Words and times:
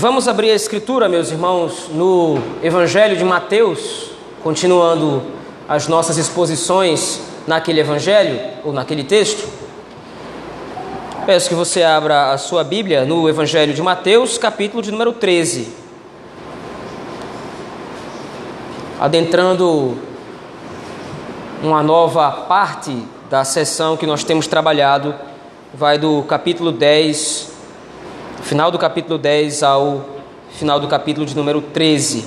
Vamos 0.00 0.26
abrir 0.26 0.50
a 0.50 0.54
escritura, 0.54 1.10
meus 1.10 1.30
irmãos, 1.30 1.90
no 1.90 2.38
Evangelho 2.62 3.18
de 3.18 3.22
Mateus, 3.22 4.12
continuando 4.42 5.22
as 5.68 5.88
nossas 5.88 6.16
exposições 6.16 7.20
naquele 7.46 7.80
evangelho 7.80 8.40
ou 8.64 8.72
naquele 8.72 9.04
texto. 9.04 9.46
Peço 11.26 11.50
que 11.50 11.54
você 11.54 11.82
abra 11.82 12.32
a 12.32 12.38
sua 12.38 12.64
Bíblia 12.64 13.04
no 13.04 13.28
Evangelho 13.28 13.74
de 13.74 13.82
Mateus, 13.82 14.38
capítulo 14.38 14.82
de 14.82 14.90
número 14.90 15.12
13. 15.12 15.70
Adentrando 18.98 19.98
uma 21.62 21.82
nova 21.82 22.32
parte 22.48 23.04
da 23.28 23.44
sessão 23.44 23.98
que 23.98 24.06
nós 24.06 24.24
temos 24.24 24.46
trabalhado, 24.46 25.14
vai 25.74 25.98
do 25.98 26.22
capítulo 26.22 26.72
10 26.72 27.49
final 28.42 28.70
do 28.70 28.78
capítulo 28.78 29.18
10 29.18 29.62
ao 29.62 30.04
final 30.50 30.80
do 30.80 30.88
capítulo 30.88 31.26
de 31.26 31.36
número 31.36 31.60
13. 31.60 32.24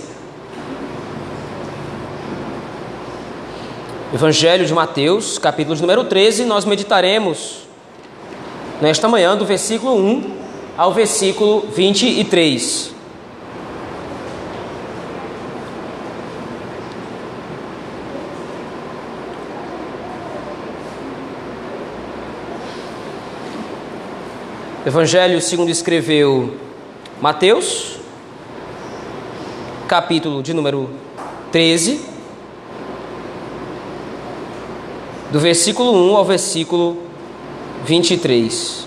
Evangelho 4.13 4.65
de 4.65 4.73
Mateus, 4.73 5.39
capítulo 5.39 5.75
de 5.75 5.81
número 5.81 6.03
13, 6.03 6.45
nós 6.45 6.65
meditaremos 6.65 7.63
nesta 8.79 9.07
manhã 9.07 9.35
do 9.35 9.45
versículo 9.45 9.95
1 9.95 10.37
ao 10.77 10.93
versículo 10.93 11.61
23. 11.75 12.92
Evangelho 24.85 25.39
segundo 25.39 25.69
escreveu 25.69 26.57
Mateus, 27.21 27.99
capítulo 29.87 30.43
de 30.43 30.53
número 30.53 30.89
13, 31.53 32.01
do 35.31 35.39
versículo 35.39 35.93
1 35.93 36.17
ao 36.17 36.25
versículo 36.25 36.97
23. 37.85 38.85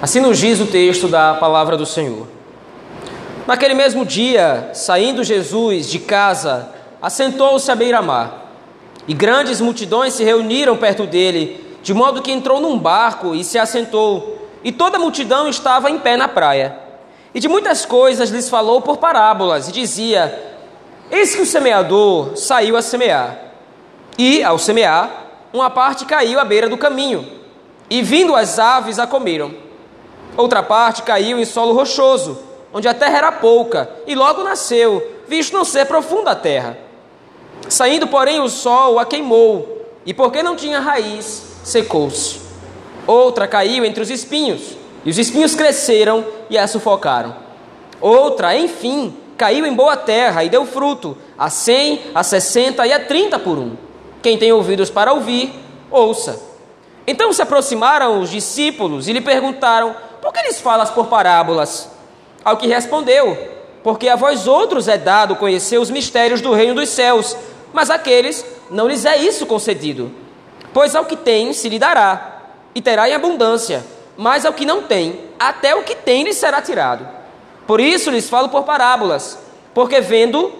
Assim 0.00 0.20
nos 0.20 0.38
diz 0.38 0.60
o 0.60 0.66
texto 0.66 1.08
da 1.08 1.34
palavra 1.34 1.76
do 1.76 1.84
Senhor. 1.84 2.28
Naquele 3.44 3.74
mesmo 3.74 4.06
dia, 4.06 4.70
saindo 4.72 5.24
Jesus 5.24 5.90
de 5.90 5.98
casa, 5.98 6.72
assentou-se 7.02 7.68
à 7.72 7.74
beira-mar, 7.74 8.52
e 9.08 9.12
grandes 9.12 9.60
multidões 9.60 10.14
se 10.14 10.22
reuniram 10.22 10.76
perto 10.76 11.08
dele 11.08 11.69
de 11.82 11.94
modo 11.94 12.22
que 12.22 12.32
entrou 12.32 12.60
num 12.60 12.78
barco 12.78 13.34
e 13.34 13.42
se 13.42 13.58
assentou, 13.58 14.38
e 14.62 14.70
toda 14.70 14.96
a 14.96 15.00
multidão 15.00 15.48
estava 15.48 15.90
em 15.90 15.98
pé 15.98 16.16
na 16.16 16.28
praia. 16.28 16.76
E 17.34 17.40
de 17.40 17.48
muitas 17.48 17.86
coisas 17.86 18.30
lhes 18.30 18.48
falou 18.48 18.80
por 18.80 18.98
parábolas, 18.98 19.68
e 19.68 19.72
dizia: 19.72 20.56
Eis 21.10 21.34
que 21.34 21.42
o 21.42 21.46
semeador 21.46 22.36
saiu 22.36 22.76
a 22.76 22.82
semear. 22.82 23.38
E, 24.18 24.42
ao 24.42 24.58
semear, 24.58 25.10
uma 25.52 25.70
parte 25.70 26.04
caiu 26.04 26.38
à 26.38 26.44
beira 26.44 26.68
do 26.68 26.76
caminho, 26.76 27.26
e 27.88 28.02
vindo 28.02 28.36
as 28.36 28.58
aves 28.58 28.98
a 28.98 29.06
comeram. 29.06 29.54
Outra 30.36 30.62
parte 30.62 31.02
caiu 31.02 31.38
em 31.38 31.44
solo 31.44 31.72
rochoso, 31.72 32.38
onde 32.72 32.86
a 32.86 32.94
terra 32.94 33.18
era 33.18 33.32
pouca, 33.32 33.90
e 34.06 34.14
logo 34.14 34.44
nasceu, 34.44 35.22
visto 35.26 35.56
não 35.56 35.64
ser 35.64 35.86
profunda 35.86 36.32
a 36.32 36.36
terra. 36.36 36.78
Saindo, 37.68 38.06
porém, 38.06 38.40
o 38.40 38.48
sol 38.48 38.98
a 38.98 39.04
queimou, 39.04 39.86
e 40.04 40.12
porque 40.14 40.42
não 40.42 40.56
tinha 40.56 40.80
raiz, 40.80 41.49
secou-se. 41.62 42.40
Outra 43.06 43.46
caiu 43.46 43.84
entre 43.84 44.02
os 44.02 44.10
espinhos, 44.10 44.76
e 45.04 45.10
os 45.10 45.18
espinhos 45.18 45.54
cresceram 45.54 46.24
e 46.48 46.58
a 46.58 46.66
sufocaram. 46.66 47.34
Outra, 48.00 48.56
enfim, 48.56 49.14
caiu 49.36 49.64
em 49.64 49.72
boa 49.72 49.96
terra 49.96 50.44
e 50.44 50.48
deu 50.48 50.66
fruto, 50.66 51.16
a 51.38 51.48
cem, 51.48 52.02
a 52.14 52.22
sessenta 52.22 52.86
e 52.86 52.92
a 52.92 53.00
trinta 53.00 53.38
por 53.38 53.58
um. 53.58 53.76
Quem 54.22 54.36
tem 54.36 54.52
ouvidos 54.52 54.90
para 54.90 55.12
ouvir, 55.12 55.52
ouça. 55.90 56.40
Então 57.06 57.32
se 57.32 57.42
aproximaram 57.42 58.20
os 58.20 58.30
discípulos 58.30 59.08
e 59.08 59.12
lhe 59.12 59.20
perguntaram: 59.20 59.96
Por 60.20 60.32
que 60.32 60.42
lhes 60.42 60.60
falas 60.60 60.90
por 60.90 61.06
parábolas? 61.06 61.90
Ao 62.44 62.56
que 62.56 62.66
respondeu: 62.66 63.36
Porque 63.82 64.08
a 64.08 64.16
vós 64.16 64.46
outros 64.46 64.88
é 64.88 64.98
dado 64.98 65.36
conhecer 65.36 65.78
os 65.78 65.90
mistérios 65.90 66.40
do 66.40 66.52
reino 66.52 66.74
dos 66.74 66.90
céus, 66.90 67.36
mas 67.72 67.90
aqueles 67.90 68.44
não 68.70 68.86
lhes 68.86 69.04
é 69.04 69.16
isso 69.16 69.46
concedido. 69.46 70.12
Pois 70.72 70.94
ao 70.94 71.04
que 71.04 71.16
tem 71.16 71.52
se 71.52 71.68
lhe 71.68 71.78
dará, 71.78 72.42
e 72.74 72.80
terá 72.80 73.08
em 73.08 73.14
abundância, 73.14 73.84
mas 74.16 74.44
ao 74.44 74.52
que 74.52 74.64
não 74.64 74.82
tem, 74.82 75.20
até 75.38 75.74
o 75.74 75.82
que 75.82 75.94
tem 75.94 76.24
lhe 76.24 76.32
será 76.32 76.62
tirado. 76.62 77.06
Por 77.66 77.80
isso 77.80 78.10
lhes 78.10 78.28
falo 78.28 78.48
por 78.48 78.64
parábolas, 78.64 79.38
porque 79.74 80.00
vendo, 80.00 80.52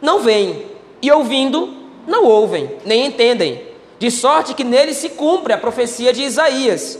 não 0.00 0.20
veem, 0.20 0.66
e 1.02 1.10
ouvindo, 1.10 1.74
não 2.06 2.24
ouvem, 2.24 2.70
nem 2.84 3.06
entendem, 3.06 3.62
de 3.98 4.10
sorte 4.10 4.54
que 4.54 4.64
neles 4.64 4.96
se 4.96 5.10
cumpre 5.10 5.52
a 5.52 5.58
profecia 5.58 6.12
de 6.12 6.22
Isaías. 6.22 6.98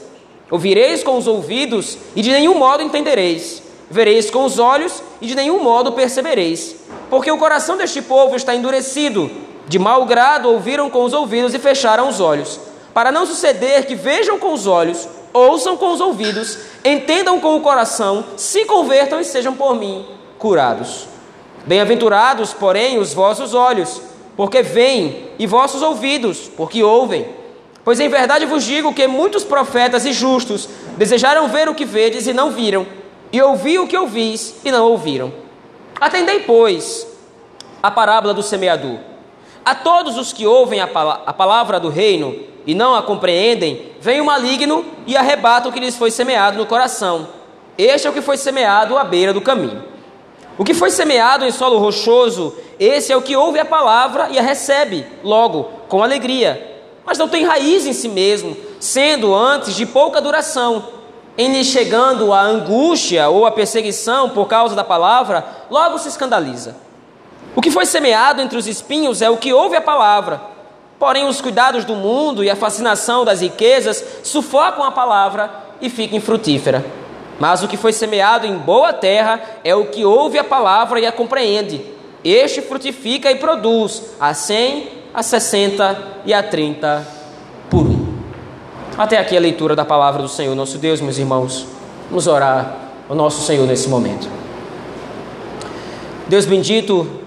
Ouvireis 0.51 1.03
com 1.03 1.17
os 1.17 1.27
ouvidos, 1.27 1.97
e 2.17 2.23
de 2.23 2.31
nenhum 2.31 2.55
modo 2.55 2.83
entendereis. 2.83 3.63
Vereis 3.91 4.31
com 4.31 4.45
os 4.45 4.59
olhos, 4.59 5.03
e 5.21 5.27
de 5.27 5.35
nenhum 5.35 5.63
modo 5.63 5.93
percebereis. 5.93 6.77
Porque 7.09 7.31
o 7.31 7.39
coração 7.39 7.77
deste 7.77 8.03
povo 8.03 8.37
está 8.37 8.55
endurecido, 8.55 9.31
de 9.69 9.79
mau 9.79 10.05
grado 10.07 10.49
ouviram 10.49 10.89
com 10.89 11.05
os 11.05 11.13
ouvidos 11.13 11.55
e 11.55 11.59
fecharam 11.59 12.09
os 12.09 12.21
olhos, 12.21 12.59
para 12.95 13.13
não 13.13 13.27
suceder 13.27 13.87
que 13.87 13.95
vejam 13.95 14.39
com 14.39 14.53
os 14.53 14.67
olhos, 14.67 15.07
ouçam 15.33 15.77
com 15.77 15.93
os 15.93 16.01
ouvidos, 16.01 16.59
entendam 16.85 17.39
com 17.39 17.55
o 17.55 17.61
coração, 17.61 18.25
se 18.37 18.65
convertam 18.65 19.21
e 19.21 19.25
sejam 19.25 19.55
por 19.55 19.77
mim 19.77 20.07
curados. 20.39 21.07
Bem-aventurados, 21.67 22.55
porém, 22.55 22.99
os 22.99 23.13
vossos 23.13 23.53
olhos, 23.53 24.01
porque 24.37 24.63
veem, 24.63 25.29
e 25.39 25.47
vossos 25.47 25.83
ouvidos, 25.83 26.51
porque 26.57 26.83
ouvem. 26.83 27.27
Pois 27.85 28.01
em 28.01 28.09
verdade 28.09 28.47
vos 28.47 28.65
digo 28.65 28.95
que 28.95 29.07
muitos 29.07 29.45
profetas 29.45 30.05
e 30.07 30.13
justos 30.13 30.69
desejaram 30.97 31.49
ver 31.49 31.69
o 31.69 31.75
que 31.75 31.85
vedes 31.85 32.27
e 32.27 32.33
não 32.33 32.51
viram, 32.51 32.87
e 33.33 33.43
ouvir 33.43 33.79
o 33.79 33.87
que 33.87 33.97
ouvis 33.97 34.55
e 34.65 34.71
não 34.71 34.87
ouviram. 34.87 35.33
Atendei, 36.01 36.41
pois, 36.41 37.07
a 37.83 37.91
parábola 37.91 38.33
do 38.33 38.43
semeador. 38.43 39.08
A 39.69 39.75
todos 39.75 40.17
os 40.17 40.33
que 40.33 40.47
ouvem 40.47 40.81
a, 40.81 40.87
pala 40.87 41.23
a 41.27 41.33
palavra 41.35 41.79
do 41.79 41.91
reino 41.91 42.35
e 42.67 42.75
não 42.75 42.95
a 42.95 43.03
compreendem, 43.03 43.93
vem 44.01 44.19
o 44.19 44.25
maligno 44.25 44.83
e 45.07 45.15
arrebata 45.15 45.69
o 45.69 45.73
que 45.73 45.79
lhes 45.79 45.95
foi 45.95 46.11
semeado 46.11 46.57
no 46.57 46.65
coração. 46.65 47.29
Este 47.77 48.07
é 48.07 48.11
o 48.11 48.15
que 48.15 48.23
foi 48.23 48.39
semeado 48.39 48.97
à 48.97 49.05
beira 49.05 49.31
do 49.31 49.43
caminho. 49.43 49.85
O 50.57 50.65
que 50.65 50.73
foi 50.73 50.91
semeado 50.91 51.45
em 51.45 51.51
solo 51.51 51.77
rochoso, 51.77 52.57
esse 52.81 53.13
é 53.13 53.17
o 53.19 53.21
que 53.21 53.37
ouve 53.37 53.59
a 53.59 53.65
palavra 53.67 54.29
e 54.31 54.39
a 54.39 54.43
recebe, 54.43 55.07
logo, 55.23 55.65
com 55.87 56.03
alegria, 56.03 56.81
mas 57.05 57.19
não 57.19 57.29
tem 57.29 57.45
raiz 57.45 57.85
em 57.85 57.93
si 57.93 58.09
mesmo, 58.09 58.57
sendo 58.81 59.35
antes 59.35 59.77
de 59.77 59.85
pouca 59.85 60.19
duração. 60.19 60.83
Em 61.37 61.53
lhe 61.53 61.63
chegando 61.63 62.33
a 62.33 62.41
angústia 62.41 63.29
ou 63.29 63.45
a 63.45 63.51
perseguição 63.51 64.31
por 64.31 64.49
causa 64.49 64.75
da 64.75 64.83
palavra, 64.83 65.47
logo 65.69 65.99
se 65.99 66.09
escandaliza. 66.09 66.88
O 67.59 67.61
que 67.61 67.73
foi 67.73 67.85
semeado 67.85 68.41
entre 68.41 68.57
os 68.57 68.69
espinhos 68.69 69.21
é 69.21 69.29
o 69.29 69.37
que 69.37 69.53
ouve 69.53 69.75
a 69.75 69.81
palavra. 69.81 70.41
Porém, 70.97 71.27
os 71.27 71.41
cuidados 71.41 71.85
do 71.85 71.97
mundo 71.97 72.45
e 72.45 72.49
a 72.49 72.55
fascinação 72.55 73.25
das 73.25 73.41
riquezas 73.41 74.21
sufocam 74.23 74.85
a 74.85 74.93
palavra 74.93 75.51
e 75.81 75.91
fica 75.91 76.15
infrutífera. 76.15 76.87
Mas 77.37 77.61
o 77.61 77.67
que 77.67 77.77
foi 77.77 77.93
semeado 77.93 78.47
em 78.47 78.57
boa 78.57 78.93
terra 78.93 79.41
é 79.65 79.75
o 79.75 79.87
que 79.87 80.05
ouve 80.05 80.39
a 80.39 80.45
palavra 80.45 81.01
e 81.01 81.07
a 81.07 81.11
compreende. 81.11 81.85
Este 82.23 82.63
frutifica 82.63 83.29
e 83.29 83.35
produz 83.35 84.05
a 84.21 84.33
cem, 84.35 84.91
a 85.13 85.25
sessenta 85.25 86.01
e 86.25 86.33
a 86.33 86.45
trinta 86.45 87.05
por 87.69 87.81
um. 87.81 88.19
Até 88.97 89.19
aqui 89.19 89.37
a 89.37 89.41
leitura 89.41 89.75
da 89.75 89.85
palavra 89.85 90.23
do 90.23 90.29
Senhor, 90.29 90.55
nosso 90.55 90.79
Deus, 90.79 91.01
meus 91.01 91.19
irmãos. 91.19 91.67
Vamos 92.09 92.29
orar 92.29 92.77
ao 93.09 93.17
nosso 93.17 93.45
Senhor 93.45 93.67
nesse 93.67 93.89
momento. 93.89 94.29
Deus 96.29 96.47
bendito, 96.47 97.27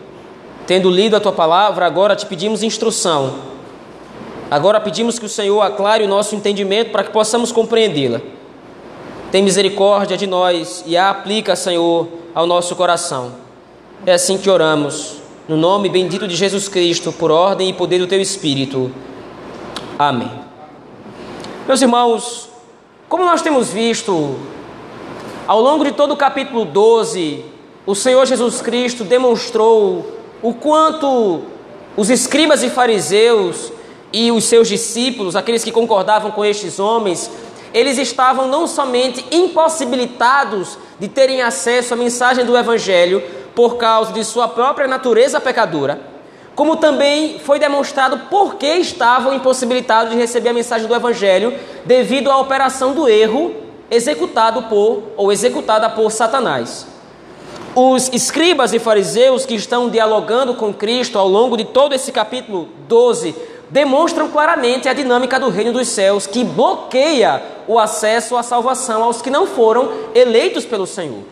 Tendo 0.72 0.90
lido 0.90 1.18
a 1.18 1.20
tua 1.20 1.34
palavra, 1.34 1.86
agora 1.86 2.16
te 2.16 2.26
pedimos 2.26 2.64
instrução. 2.64 3.40
Agora 4.50 4.80
pedimos 4.80 5.20
que 5.20 5.26
o 5.26 5.28
Senhor 5.28 5.60
aclare 5.60 6.02
o 6.02 6.08
nosso 6.08 6.34
entendimento 6.34 6.92
para 6.92 7.04
que 7.04 7.10
possamos 7.10 7.52
compreendê-la. 7.52 8.22
Tem 9.34 9.44
misericórdia 9.44 10.16
de 10.16 10.26
nós 10.26 10.82
e 10.88 10.96
a 10.96 11.10
aplica, 11.10 11.58
Senhor, 11.58 12.08
ao 12.34 12.48
nosso 12.48 12.74
coração. 12.78 13.34
É 14.06 14.14
assim 14.14 14.38
que 14.38 14.50
oramos, 14.50 15.18
no 15.46 15.58
nome 15.58 15.90
bendito 15.90 16.26
de 16.26 16.38
Jesus 16.38 16.70
Cristo, 16.70 17.12
por 17.12 17.32
ordem 17.32 17.68
e 17.68 17.74
poder 17.74 18.00
do 18.00 18.08
teu 18.08 18.22
Espírito. 18.22 18.94
Amém. 20.00 20.32
Meus 21.68 21.82
irmãos, 21.82 22.48
como 23.10 23.26
nós 23.26 23.42
temos 23.42 23.74
visto, 23.74 24.38
ao 25.46 25.60
longo 25.60 25.84
de 25.84 25.92
todo 25.92 26.14
o 26.14 26.18
capítulo 26.18 26.64
12, 26.64 27.44
o 27.86 27.94
Senhor 27.94 28.26
Jesus 28.26 28.62
Cristo 28.62 29.04
demonstrou 29.04 30.21
o 30.42 30.54
quanto 30.54 31.42
os 31.96 32.10
escribas 32.10 32.64
e 32.64 32.70
fariseus 32.70 33.72
e 34.12 34.32
os 34.32 34.46
seus 34.46 34.68
discípulos, 34.68 35.36
aqueles 35.36 35.64
que 35.64 35.72
concordavam 35.72 36.32
com 36.32 36.44
estes 36.44 36.80
homens, 36.80 37.30
eles 37.74 37.98
estavam 37.98 38.48
não 38.48 38.68
somente 38.68 39.26
impossibilitados 39.32 40.78
de 41.00 41.08
terem 41.08 41.42
acesso 41.42 41.94
à 41.94 41.98
mensagem 41.98 42.46
do 42.46 42.58
Evangelho 42.58 43.24
por 43.56 43.78
causa 43.78 44.12
de 44.14 44.24
sua 44.24 44.48
própria 44.48 44.88
natureza 44.88 45.40
pecadora, 45.40 46.02
como 46.56 46.76
também 46.76 47.40
foi 47.40 47.60
demonstrado 47.60 48.18
por 48.30 48.56
que 48.56 48.68
estavam 48.76 49.34
impossibilitados 49.34 50.12
de 50.12 50.18
receber 50.18 50.50
a 50.50 50.54
mensagem 50.54 50.88
do 50.88 50.96
Evangelho 50.96 51.54
devido 51.86 52.30
à 52.30 52.38
operação 52.38 52.94
do 52.94 53.08
erro 53.08 53.54
executado 53.90 54.64
por 54.64 55.04
ou 55.18 55.32
executada 55.32 55.90
por 55.90 56.12
Satanás. 56.12 56.88
Os 57.74 58.10
escribas 58.12 58.74
e 58.74 58.80
fariseus 58.80 59.46
que 59.46 59.56
estão 59.56 59.90
dialogando 59.90 60.56
com 60.56 60.74
Cristo 60.74 61.18
ao 61.18 61.28
longo 61.28 61.56
de 61.56 61.64
todo 61.64 61.94
esse 61.94 62.12
capítulo 62.12 62.68
12 62.90 63.34
demonstram 63.70 64.28
claramente 64.28 64.90
a 64.90 64.94
dinâmica 64.94 65.40
do 65.40 65.50
reino 65.50 65.72
dos 65.72 65.88
céus 65.88 66.28
que 66.28 66.44
bloqueia 66.44 67.42
o 67.70 67.80
acesso 67.80 68.36
à 68.36 68.44
salvação 68.44 69.02
aos 69.04 69.22
que 69.22 69.30
não 69.30 69.48
foram 69.48 69.90
eleitos 70.14 70.66
pelo 70.66 70.86
Senhor. 70.86 71.24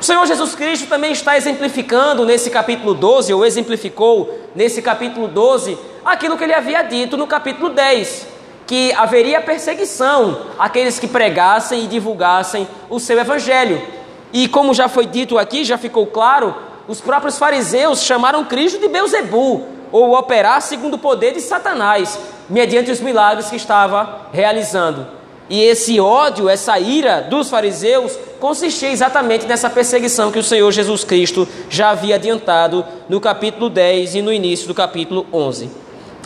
O 0.00 0.02
Senhor 0.02 0.26
Jesus 0.26 0.54
Cristo 0.54 0.88
também 0.88 1.12
está 1.12 1.36
exemplificando 1.36 2.24
nesse 2.24 2.48
capítulo 2.48 2.94
12, 2.94 3.34
ou 3.34 3.44
exemplificou 3.44 4.38
nesse 4.54 4.80
capítulo 4.80 5.28
12, 5.28 5.76
aquilo 6.02 6.38
que 6.38 6.44
ele 6.44 6.54
havia 6.54 6.80
dito 6.80 7.18
no 7.18 7.26
capítulo 7.26 7.68
10, 7.68 8.26
que 8.66 8.94
haveria 8.94 9.42
perseguição 9.42 10.40
àqueles 10.58 10.98
que 10.98 11.06
pregassem 11.06 11.84
e 11.84 11.86
divulgassem 11.86 12.66
o 12.88 12.98
seu 12.98 13.18
evangelho. 13.18 13.93
E 14.34 14.48
como 14.48 14.74
já 14.74 14.88
foi 14.88 15.06
dito 15.06 15.38
aqui, 15.38 15.64
já 15.64 15.78
ficou 15.78 16.08
claro, 16.08 16.56
os 16.88 17.00
próprios 17.00 17.38
fariseus 17.38 18.02
chamaram 18.02 18.44
Cristo 18.44 18.80
de 18.80 18.88
Beuzebu, 18.88 19.64
ou 19.92 20.18
operar 20.18 20.60
segundo 20.60 20.94
o 20.94 20.98
poder 20.98 21.32
de 21.32 21.40
Satanás, 21.40 22.18
mediante 22.50 22.90
os 22.90 23.00
milagres 23.00 23.48
que 23.48 23.54
estava 23.54 24.26
realizando. 24.32 25.06
E 25.48 25.62
esse 25.62 26.00
ódio, 26.00 26.48
essa 26.48 26.76
ira 26.80 27.20
dos 27.20 27.48
fariseus, 27.48 28.18
consistia 28.40 28.90
exatamente 28.90 29.46
nessa 29.46 29.70
perseguição 29.70 30.32
que 30.32 30.38
o 30.40 30.42
Senhor 30.42 30.72
Jesus 30.72 31.04
Cristo 31.04 31.46
já 31.70 31.90
havia 31.90 32.16
adiantado 32.16 32.84
no 33.08 33.20
capítulo 33.20 33.70
10 33.70 34.16
e 34.16 34.22
no 34.22 34.32
início 34.32 34.66
do 34.66 34.74
capítulo 34.74 35.26
11. 35.32 35.70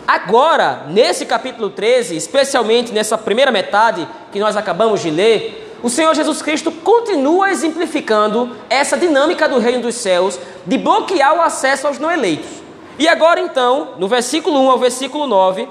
Agora, 0.06 0.87
nesse 0.88 1.26
capítulo 1.26 1.69
13, 1.69 2.16
especialmente 2.16 2.90
nessa 2.90 3.19
primeira 3.19 3.50
metade 3.50 4.08
que 4.32 4.38
nós 4.38 4.56
acabamos 4.56 5.02
de 5.02 5.11
ler, 5.11 5.67
o 5.82 5.88
Senhor 5.88 6.14
Jesus 6.14 6.42
Cristo 6.42 6.72
continua 6.72 7.50
exemplificando 7.50 8.56
essa 8.69 8.96
dinâmica 8.96 9.48
do 9.48 9.58
reino 9.58 9.82
dos 9.82 9.94
céus 9.94 10.38
de 10.66 10.76
bloquear 10.76 11.36
o 11.36 11.40
acesso 11.40 11.86
aos 11.86 11.98
não 11.98 12.10
eleitos. 12.10 12.50
E 12.98 13.06
agora 13.06 13.40
então, 13.40 13.90
no 13.96 14.08
versículo 14.08 14.58
1 14.60 14.70
ao 14.70 14.78
versículo 14.78 15.26
9, 15.26 15.69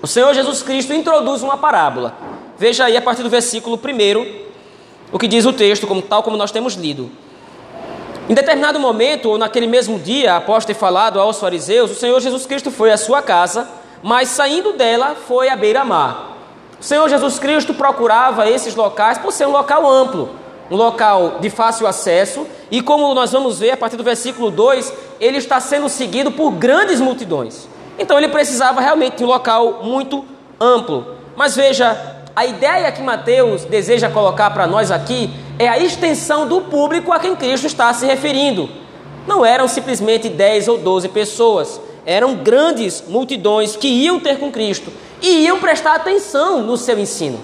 o 0.00 0.06
Senhor 0.06 0.32
Jesus 0.32 0.62
Cristo 0.62 0.94
introduz 0.94 1.42
uma 1.42 1.58
parábola. 1.58 2.14
Veja 2.58 2.86
aí 2.86 2.96
a 2.96 3.02
partir 3.02 3.22
do 3.22 3.28
versículo 3.28 3.76
1 3.76 4.46
o 5.12 5.18
que 5.18 5.28
diz 5.28 5.44
o 5.44 5.52
texto, 5.52 5.86
como, 5.86 6.00
tal 6.00 6.22
como 6.22 6.36
nós 6.36 6.50
temos 6.50 6.74
lido. 6.74 7.10
Em 8.28 8.34
determinado 8.34 8.80
momento, 8.80 9.30
ou 9.30 9.38
naquele 9.38 9.66
mesmo 9.66 9.98
dia, 9.98 10.34
após 10.34 10.64
ter 10.64 10.74
falado 10.74 11.20
aos 11.20 11.38
fariseus, 11.38 11.90
o 11.92 11.94
Senhor 11.94 12.18
Jesus 12.20 12.44
Cristo 12.44 12.70
foi 12.70 12.90
à 12.90 12.96
sua 12.96 13.22
casa, 13.22 13.68
mas 14.02 14.30
saindo 14.30 14.72
dela 14.72 15.14
foi 15.14 15.48
à 15.48 15.54
beira-mar. 15.54 16.35
O 16.78 16.84
Senhor 16.84 17.08
Jesus 17.08 17.38
Cristo 17.38 17.72
procurava 17.72 18.48
esses 18.48 18.74
locais 18.74 19.16
por 19.16 19.32
ser 19.32 19.46
um 19.46 19.52
local 19.52 19.90
amplo, 19.90 20.30
um 20.70 20.76
local 20.76 21.38
de 21.40 21.48
fácil 21.48 21.86
acesso, 21.86 22.46
e 22.70 22.82
como 22.82 23.14
nós 23.14 23.32
vamos 23.32 23.58
ver 23.58 23.70
a 23.70 23.76
partir 23.76 23.96
do 23.96 24.04
versículo 24.04 24.50
2, 24.50 24.92
ele 25.18 25.38
está 25.38 25.58
sendo 25.58 25.88
seguido 25.88 26.30
por 26.30 26.50
grandes 26.50 27.00
multidões. 27.00 27.66
Então 27.98 28.18
ele 28.18 28.28
precisava 28.28 28.80
realmente 28.80 29.18
de 29.18 29.24
um 29.24 29.28
local 29.28 29.80
muito 29.82 30.24
amplo. 30.60 31.14
Mas 31.34 31.56
veja, 31.56 32.16
a 32.34 32.44
ideia 32.44 32.92
que 32.92 33.00
Mateus 33.00 33.64
deseja 33.64 34.10
colocar 34.10 34.50
para 34.50 34.66
nós 34.66 34.90
aqui 34.90 35.30
é 35.58 35.68
a 35.68 35.78
extensão 35.78 36.46
do 36.46 36.60
público 36.62 37.10
a 37.10 37.18
quem 37.18 37.34
Cristo 37.34 37.66
está 37.66 37.90
se 37.94 38.04
referindo. 38.04 38.68
Não 39.26 39.44
eram 39.44 39.66
simplesmente 39.66 40.28
10 40.28 40.68
ou 40.68 40.78
12 40.78 41.08
pessoas, 41.08 41.80
eram 42.06 42.36
grandes 42.36 43.02
multidões 43.08 43.74
que 43.74 43.88
iam 43.88 44.20
ter 44.20 44.38
com 44.38 44.52
Cristo 44.52 44.92
e 45.20 45.44
iam 45.44 45.58
prestar 45.58 45.96
atenção 45.96 46.62
no 46.62 46.76
seu 46.76 46.98
ensino. 46.98 47.40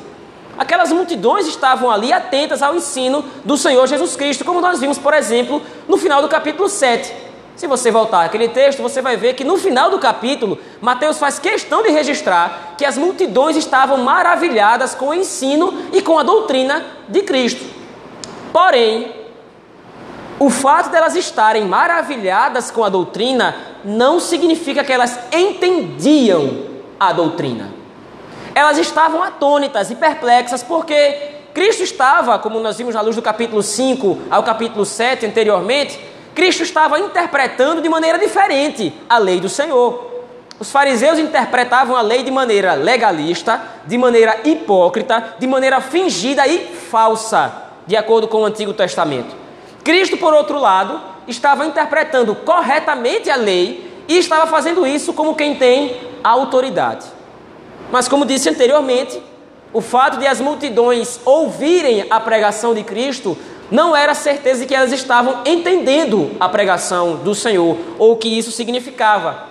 Aquelas 0.57 0.93
multidões 0.93 1.49
estavam 1.49 1.91
ali 1.91 2.13
atentas 2.13 2.63
ao 2.63 2.77
ensino 2.77 3.25
do 3.45 3.57
Senhor 3.57 3.87
Jesus 3.89 4.15
Cristo, 4.15 4.45
como 4.45 4.61
nós 4.61 4.79
vimos, 4.79 4.99
por 4.99 5.13
exemplo, 5.13 5.61
no 5.89 5.97
final 5.97 6.23
do 6.23 6.29
capítulo 6.29 6.69
7. 6.69 7.13
Se 7.57 7.67
você 7.67 7.91
voltar 7.91 8.25
aquele 8.25 8.49
texto, 8.49 8.83
você 8.83 9.03
vai 9.03 9.17
ver 9.17 9.35
que 9.35 9.45
no 9.45 9.57
final 9.57 9.91
do 9.91 9.99
capítulo, 9.99 10.59
Mateus 10.81 11.19
faz 11.19 11.39
questão 11.39 11.83
de 11.83 11.91
registrar 11.91 12.75
que 12.79 12.85
as 12.85 12.97
multidões 12.97 13.57
estavam 13.57 13.99
maravilhadas 13.99 14.95
com 14.95 15.09
o 15.09 15.15
ensino 15.15 15.89
e 15.93 16.01
com 16.01 16.19
a 16.19 16.23
doutrina 16.23 16.85
de 17.09 17.23
Cristo. 17.23 17.65
Porém, 18.53 19.13
o 20.39 20.51
fato 20.51 20.91
delas 20.91 21.15
estarem 21.15 21.65
maravilhadas 21.65 22.71
com 22.71 22.85
a 22.85 22.89
doutrina 22.89 23.55
não 23.85 24.21
significa 24.21 24.85
que 24.85 24.93
elas 24.93 25.19
entendiam 25.33 26.67
a 26.99 27.13
doutrina 27.13 27.83
elas 28.55 28.79
estavam 28.79 29.23
atônitas 29.23 29.91
e 29.91 29.95
perplexas 29.95 30.63
porque 30.63 31.31
Cristo 31.55 31.83
estava, 31.83 32.39
como 32.39 32.61
nós 32.61 32.79
vimos 32.79 32.95
na 32.95 33.01
luz 33.01 33.17
do 33.17 33.23
capítulo 33.23 33.63
5 33.63 34.19
ao 34.31 34.43
capítulo 34.43 34.85
7 34.85 35.27
anteriormente, 35.27 35.99
Cristo 36.35 36.63
estava 36.63 36.99
interpretando 36.99 37.83
de 37.83 37.89
maneira 37.89 38.19
diferente 38.19 38.93
a 39.09 39.19
lei 39.19 39.39
do 39.41 39.49
Senhor. 39.49 40.11
Os 40.59 40.71
fariseus 40.71 41.19
interpretavam 41.19 41.97
a 41.97 42.01
lei 42.01 42.23
de 42.23 42.31
maneira 42.31 42.75
legalista, 42.75 43.61
de 43.85 43.99
maneira 43.99 44.41
hipócrita, 44.45 45.35
de 45.39 45.47
maneira 45.47 45.81
fingida 45.81 46.47
e 46.47 46.59
falsa, 46.91 47.53
de 47.87 47.97
acordo 47.97 48.29
com 48.29 48.43
o 48.43 48.45
Antigo 48.45 48.73
Testamento. 48.73 49.35
Cristo, 49.83 50.17
por 50.17 50.33
outro 50.33 50.59
lado, 50.59 51.01
estava 51.27 51.67
interpretando 51.67 52.35
corretamente 52.35 53.31
a 53.31 53.37
lei 53.37 53.91
e 54.09 54.19
estava 54.19 54.47
fazendo 54.47 54.87
isso 54.87 55.13
como 55.13 55.35
quem 55.35 55.55
tem 55.55 55.97
autoridade. 56.23 57.07
Mas, 57.91 58.09
como 58.09 58.25
disse 58.25 58.49
anteriormente, 58.49 59.21
o 59.73 59.81
fato 59.81 60.19
de 60.19 60.27
as 60.27 60.41
multidões 60.41 61.21
ouvirem 61.25 62.07
a 62.11 62.21
pregação 62.21 62.75
de 62.75 62.83
Cristo 62.83 63.37
não 63.71 63.97
era 63.97 64.15
certeza 64.15 64.61
de 64.61 64.67
que 64.67 64.75
elas 64.75 64.93
estavam 64.93 65.41
entendendo 65.47 66.33
a 66.39 66.49
pregação 66.49 67.17
do 67.17 67.35
Senhor 67.35 67.77
ou 67.99 68.13
o 68.13 68.17
que 68.17 68.29
isso 68.29 68.51
significava. 68.51 69.45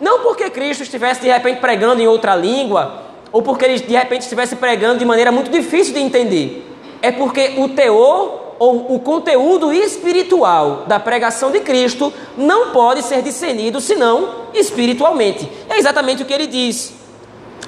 Não 0.00 0.20
porque 0.20 0.48
Cristo 0.50 0.82
estivesse 0.82 1.22
de 1.22 1.28
repente 1.28 1.60
pregando 1.60 2.00
em 2.00 2.06
outra 2.06 2.36
língua 2.36 3.02
ou 3.32 3.42
porque 3.42 3.64
ele 3.64 3.80
de 3.80 3.94
repente 3.94 4.22
estivesse 4.22 4.54
pregando 4.54 5.00
de 5.00 5.04
maneira 5.04 5.32
muito 5.32 5.50
difícil 5.50 5.92
de 5.92 6.00
entender. 6.00 6.64
É 7.02 7.10
porque 7.10 7.54
o 7.56 7.68
teor 7.68 8.43
ou 8.58 8.94
o 8.94 9.00
conteúdo 9.00 9.72
espiritual 9.72 10.84
da 10.86 11.00
pregação 11.00 11.50
de 11.50 11.60
Cristo 11.60 12.12
não 12.36 12.70
pode 12.70 13.02
ser 13.02 13.22
discernido 13.22 13.80
senão 13.80 14.46
espiritualmente. 14.54 15.50
É 15.68 15.78
exatamente 15.78 16.22
o 16.22 16.26
que 16.26 16.32
ele 16.32 16.46
diz. 16.46 16.94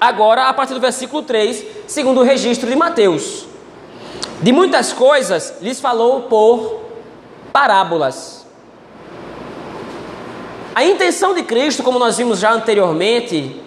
Agora, 0.00 0.48
a 0.48 0.52
partir 0.52 0.74
do 0.74 0.80
versículo 0.80 1.22
3, 1.22 1.64
segundo 1.86 2.20
o 2.20 2.24
registro 2.24 2.68
de 2.68 2.76
Mateus. 2.76 3.46
De 4.42 4.52
muitas 4.52 4.92
coisas 4.92 5.54
lhes 5.62 5.80
falou 5.80 6.22
por 6.22 6.80
parábolas. 7.52 8.46
A 10.74 10.84
intenção 10.84 11.32
de 11.32 11.42
Cristo, 11.42 11.82
como 11.82 11.98
nós 11.98 12.18
vimos 12.18 12.38
já 12.38 12.52
anteriormente, 12.52 13.62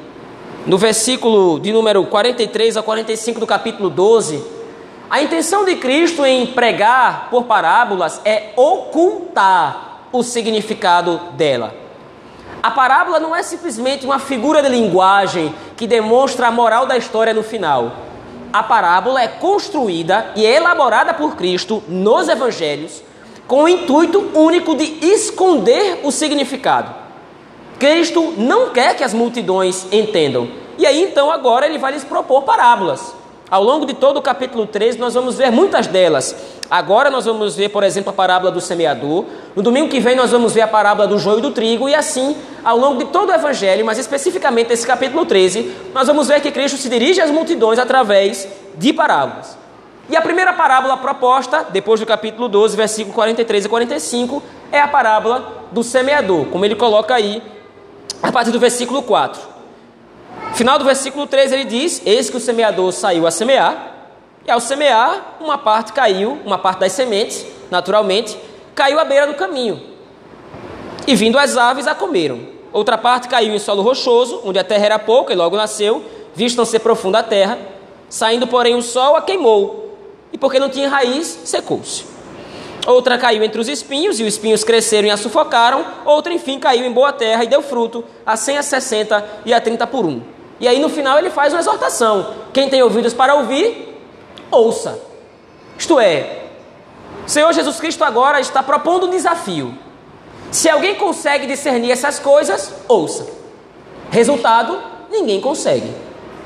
no 0.67 0.77
versículo 0.77 1.59
de 1.59 1.73
número 1.73 2.05
43 2.05 2.77
a 2.77 2.83
45 2.83 3.39
do 3.39 3.47
capítulo 3.47 3.89
12, 3.89 4.58
a 5.09 5.21
intenção 5.23 5.65
de 5.65 5.75
Cristo 5.75 6.23
em 6.23 6.45
pregar 6.47 7.29
por 7.31 7.45
parábolas 7.45 8.21
é 8.23 8.51
ocultar 8.55 10.01
o 10.11 10.21
significado 10.21 11.19
dela. 11.33 11.73
A 12.61 12.69
parábola 12.69 13.19
não 13.19 13.35
é 13.35 13.41
simplesmente 13.41 14.05
uma 14.05 14.19
figura 14.19 14.61
de 14.61 14.69
linguagem 14.69 15.53
que 15.75 15.87
demonstra 15.87 16.47
a 16.47 16.51
moral 16.51 16.85
da 16.85 16.95
história 16.95 17.33
no 17.33 17.41
final. 17.41 17.91
A 18.53 18.61
parábola 18.61 19.21
é 19.21 19.27
construída 19.27 20.31
e 20.35 20.45
elaborada 20.45 21.13
por 21.13 21.35
Cristo 21.35 21.83
nos 21.87 22.27
evangelhos 22.27 23.01
com 23.47 23.63
o 23.63 23.69
intuito 23.69 24.29
único 24.35 24.75
de 24.75 24.99
esconder 25.01 26.01
o 26.03 26.11
significado. 26.11 26.93
Cristo 27.79 28.35
não 28.37 28.69
quer 28.69 28.95
que 28.95 29.03
as 29.03 29.13
multidões 29.13 29.87
entendam. 29.91 30.49
E 30.77 30.85
aí 30.85 31.01
então 31.01 31.31
agora 31.31 31.65
ele 31.65 31.79
vai 31.79 31.93
lhes 31.93 32.03
propor 32.03 32.43
parábolas. 32.43 33.18
Ao 33.51 33.63
longo 33.63 33.85
de 33.87 33.95
todo 33.95 34.17
o 34.17 34.21
capítulo 34.21 34.67
13, 34.67 34.99
nós 34.99 35.15
vamos 35.15 35.37
ver 35.37 35.51
muitas 35.51 35.87
delas. 35.87 36.35
Agora 36.69 37.09
nós 37.09 37.25
vamos 37.25 37.55
ver, 37.55 37.69
por 37.69 37.83
exemplo, 37.83 38.11
a 38.11 38.13
parábola 38.13 38.51
do 38.51 38.61
semeador. 38.61 39.25
No 39.55 39.63
domingo 39.63 39.89
que 39.89 39.99
vem 39.99 40.15
nós 40.15 40.29
vamos 40.29 40.53
ver 40.53 40.61
a 40.61 40.67
parábola 40.67 41.07
do 41.07 41.17
joio 41.17 41.39
e 41.39 41.41
do 41.41 41.49
trigo. 41.49 41.89
E 41.89 41.95
assim, 41.95 42.37
ao 42.63 42.77
longo 42.77 43.03
de 43.03 43.09
todo 43.11 43.29
o 43.29 43.33
evangelho, 43.33 43.83
mas 43.83 43.97
especificamente 43.97 44.71
esse 44.71 44.85
capítulo 44.85 45.25
13, 45.25 45.75
nós 45.95 46.05
vamos 46.05 46.27
ver 46.27 46.41
que 46.41 46.51
Cristo 46.51 46.77
se 46.77 46.87
dirige 46.89 47.21
às 47.21 47.31
multidões 47.31 47.79
através 47.79 48.47
de 48.77 48.93
parábolas. 48.93 49.57
E 50.07 50.15
a 50.15 50.21
primeira 50.21 50.53
parábola 50.53 50.97
proposta, 50.97 51.65
depois 51.71 51.99
do 51.99 52.05
capítulo 52.05 52.47
12, 52.47 52.77
versículo 52.77 53.15
43 53.15 53.65
e 53.65 53.69
45, 53.69 54.43
é 54.71 54.79
a 54.79 54.87
parábola 54.87 55.65
do 55.71 55.83
semeador, 55.83 56.45
como 56.45 56.65
ele 56.65 56.75
coloca 56.75 57.15
aí 57.15 57.41
a 58.21 58.31
partir 58.31 58.51
do 58.51 58.59
versículo 58.59 59.01
4. 59.01 59.58
Final 60.53 60.77
do 60.77 60.85
versículo 60.85 61.25
3 61.27 61.51
ele 61.51 61.63
diz: 61.63 62.01
Eis 62.05 62.29
que 62.29 62.37
o 62.37 62.39
semeador 62.39 62.91
saiu 62.91 63.25
a 63.25 63.31
semear, 63.31 63.95
E 64.45 64.51
ao 64.51 64.59
semear, 64.59 65.37
uma 65.39 65.57
parte 65.57 65.93
caiu, 65.93 66.39
uma 66.43 66.57
parte 66.57 66.79
das 66.79 66.93
sementes, 66.93 67.45
naturalmente, 67.69 68.37
caiu 68.73 68.99
à 68.99 69.05
beira 69.05 69.27
do 69.27 69.35
caminho. 69.35 69.79
E 71.05 71.15
vindo 71.15 71.37
as 71.37 71.55
aves 71.55 71.85
a 71.87 71.93
comeram. 71.93 72.39
Outra 72.71 72.97
parte 72.97 73.27
caiu 73.27 73.53
em 73.53 73.59
solo 73.59 73.81
rochoso, 73.81 74.41
onde 74.43 74.57
a 74.59 74.63
terra 74.63 74.85
era 74.85 74.99
pouca 74.99 75.33
e 75.33 75.35
logo 75.35 75.55
nasceu, 75.55 76.03
visto 76.33 76.57
não 76.57 76.65
ser 76.65 76.79
profunda 76.79 77.19
a 77.19 77.23
terra. 77.23 77.57
Saindo, 78.09 78.47
porém, 78.47 78.75
o 78.75 78.81
sol 78.81 79.15
a 79.15 79.21
queimou, 79.21 79.97
e 80.31 80.37
porque 80.37 80.59
não 80.59 80.69
tinha 80.69 80.89
raiz, 80.89 81.27
secou-se. 81.45 82.05
Outra 82.87 83.17
caiu 83.17 83.43
entre 83.43 83.59
os 83.59 83.67
espinhos, 83.67 84.19
e 84.19 84.23
os 84.23 84.33
espinhos 84.33 84.63
cresceram 84.63 85.07
e 85.07 85.11
a 85.11 85.17
sufocaram. 85.17 85.85
Outra, 86.05 86.33
enfim, 86.33 86.59
caiu 86.59 86.85
em 86.85 86.91
boa 86.91 87.11
terra 87.11 87.43
e 87.43 87.47
deu 87.47 87.61
fruto, 87.61 88.03
a 88.25 88.35
100, 88.35 88.57
a 88.57 88.63
60 88.63 89.29
e 89.45 89.53
a 89.53 89.61
30 89.61 89.85
por 89.87 90.05
um. 90.05 90.21
E 90.59 90.67
aí, 90.67 90.79
no 90.79 90.89
final, 90.89 91.17
ele 91.17 91.29
faz 91.29 91.53
uma 91.53 91.59
exortação: 91.59 92.33
quem 92.53 92.69
tem 92.69 92.81
ouvidos 92.83 93.13
para 93.13 93.35
ouvir, 93.35 93.97
ouça. 94.51 94.99
Isto 95.77 95.99
é, 95.99 96.45
o 97.25 97.29
Senhor 97.29 97.53
Jesus 97.53 97.79
Cristo 97.79 98.03
agora 98.03 98.39
está 98.39 98.61
propondo 98.61 99.07
um 99.07 99.09
desafio. 99.09 99.73
Se 100.51 100.67
alguém 100.67 100.95
consegue 100.95 101.45
discernir 101.45 101.91
essas 101.91 102.19
coisas, 102.19 102.73
ouça. 102.87 103.27
Resultado: 104.09 104.81
ninguém 105.09 105.39
consegue. 105.39 105.93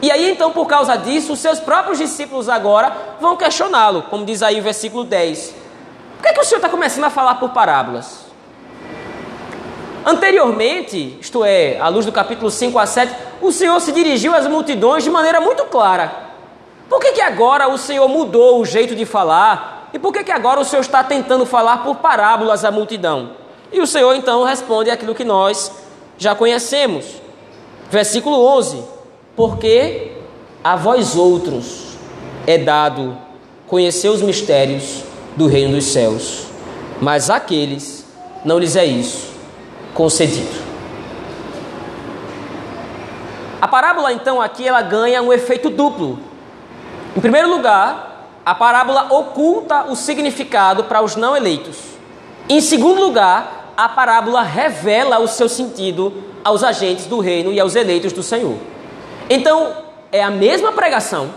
E 0.01 0.11
aí, 0.11 0.29
então, 0.29 0.51
por 0.51 0.67
causa 0.67 0.97
disso, 0.97 1.31
os 1.31 1.39
seus 1.39 1.61
próprios 1.61 1.97
discípulos 1.97 2.49
agora 2.49 3.15
vão 3.21 3.37
questioná-lo, 3.37 4.03
como 4.09 4.25
diz 4.25 4.43
aí 4.43 4.59
o 4.59 4.63
versículo 4.63 5.05
10. 5.05 5.55
Por 6.17 6.23
que, 6.23 6.27
é 6.27 6.33
que 6.33 6.41
o 6.41 6.43
Senhor 6.43 6.57
está 6.57 6.67
começando 6.67 7.05
a 7.05 7.09
falar 7.09 7.35
por 7.35 7.51
parábolas? 7.51 8.22
Anteriormente, 10.05 11.17
isto 11.21 11.45
é, 11.45 11.79
à 11.79 11.87
luz 11.87 12.05
do 12.05 12.11
capítulo 12.11 12.51
5 12.51 12.77
a 12.77 12.85
7, 12.85 13.15
o 13.41 13.51
Senhor 13.53 13.79
se 13.79 13.91
dirigiu 13.93 14.35
às 14.35 14.45
multidões 14.47 15.03
de 15.03 15.09
maneira 15.09 15.39
muito 15.39 15.63
clara. 15.65 16.11
Por 16.89 16.99
que, 16.99 17.13
que 17.13 17.21
agora 17.21 17.69
o 17.69 17.77
Senhor 17.77 18.07
mudou 18.09 18.59
o 18.59 18.65
jeito 18.65 18.95
de 18.95 19.05
falar? 19.05 19.89
E 19.93 19.99
por 19.99 20.11
que, 20.11 20.23
que 20.23 20.31
agora 20.31 20.59
o 20.59 20.65
Senhor 20.65 20.81
está 20.81 21.03
tentando 21.03 21.45
falar 21.45 21.83
por 21.83 21.95
parábolas 21.97 22.65
à 22.65 22.71
multidão? 22.71 23.31
E 23.71 23.79
o 23.79 23.87
Senhor 23.87 24.13
então 24.13 24.43
responde 24.43 24.89
aquilo 24.89 25.15
que 25.15 25.23
nós 25.23 25.71
já 26.17 26.35
conhecemos. 26.35 27.05
Versículo 27.89 28.45
11: 28.57 28.83
Porque 29.37 30.11
a 30.61 30.75
vós 30.75 31.15
outros 31.15 31.95
é 32.45 32.57
dado 32.57 33.17
conhecer 33.67 34.09
os 34.09 34.21
mistérios 34.21 35.03
do 35.37 35.47
reino 35.47 35.75
dos 35.75 35.85
céus, 35.85 36.47
mas 37.01 37.29
aqueles 37.29 38.05
não 38.43 38.59
lhes 38.59 38.75
é 38.75 38.85
isso 38.85 39.32
concedido. 39.93 40.63
A 43.61 43.67
parábola 43.67 44.11
então 44.11 44.41
aqui 44.41 44.67
ela 44.67 44.81
ganha 44.81 45.21
um 45.21 45.31
efeito 45.31 45.69
duplo. 45.69 46.19
Em 47.15 47.21
primeiro 47.21 47.49
lugar, 47.49 48.27
a 48.45 48.53
parábola 48.53 49.07
oculta 49.09 49.85
o 49.85 49.95
significado 49.95 50.83
para 50.83 51.01
os 51.01 51.15
não 51.15 51.35
eleitos. 51.35 51.77
Em 52.49 52.59
segundo 52.59 52.99
lugar, 52.99 53.71
a 53.77 53.87
parábola 53.87 54.41
revela 54.41 55.19
o 55.19 55.27
seu 55.27 55.47
sentido 55.47 56.13
aos 56.43 56.63
agentes 56.63 57.05
do 57.05 57.19
reino 57.19 57.53
e 57.53 57.59
aos 57.59 57.75
eleitos 57.75 58.11
do 58.11 58.21
Senhor. 58.21 58.57
Então, 59.29 59.77
é 60.11 60.21
a 60.21 60.29
mesma 60.29 60.73
pregação, 60.73 61.29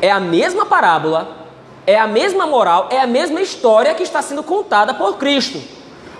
é 0.00 0.10
a 0.10 0.18
mesma 0.18 0.64
parábola, 0.64 1.36
é 1.86 1.98
a 1.98 2.06
mesma 2.06 2.46
moral, 2.46 2.88
é 2.90 2.98
a 2.98 3.06
mesma 3.06 3.40
história 3.40 3.94
que 3.94 4.02
está 4.02 4.22
sendo 4.22 4.42
contada 4.42 4.94
por 4.94 5.18
Cristo. 5.18 5.75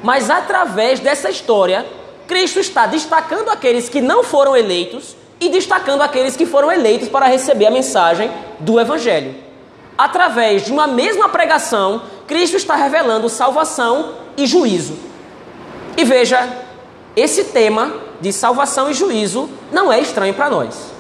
Mas 0.07 0.31
através 0.31 1.01
dessa 1.01 1.29
história, 1.29 1.85
Cristo 2.29 2.61
está 2.61 2.87
destacando 2.87 3.49
aqueles 3.49 3.89
que 3.89 4.01
não 4.01 4.23
foram 4.23 4.57
eleitos 4.57 5.17
e 5.41 5.49
destacando 5.49 6.01
aqueles 6.01 6.37
que 6.37 6.47
foram 6.47 6.71
eleitos 6.71 7.09
para 7.09 7.27
receber 7.27 7.67
a 7.67 7.73
mensagem 7.73 8.31
do 8.61 8.79
Evangelho. 8.79 9.35
Através 9.99 10.65
de 10.65 10.71
uma 10.71 10.87
mesma 10.87 11.29
pregação, 11.29 12.03
Cristo 12.25 12.57
está 12.57 12.77
revelando 12.77 13.29
salvação 13.29 14.13
e 14.37 14.47
juízo. 14.47 14.97
E 15.97 16.05
veja, 16.05 16.51
esse 17.17 17.43
tema 17.43 17.93
de 18.21 18.33
salvação 18.33 18.89
e 18.89 18.95
juízo 18.95 19.51
não 19.73 19.93
é 19.93 19.99
estranho 19.99 20.35
para 20.35 20.49
nós. 20.49 20.93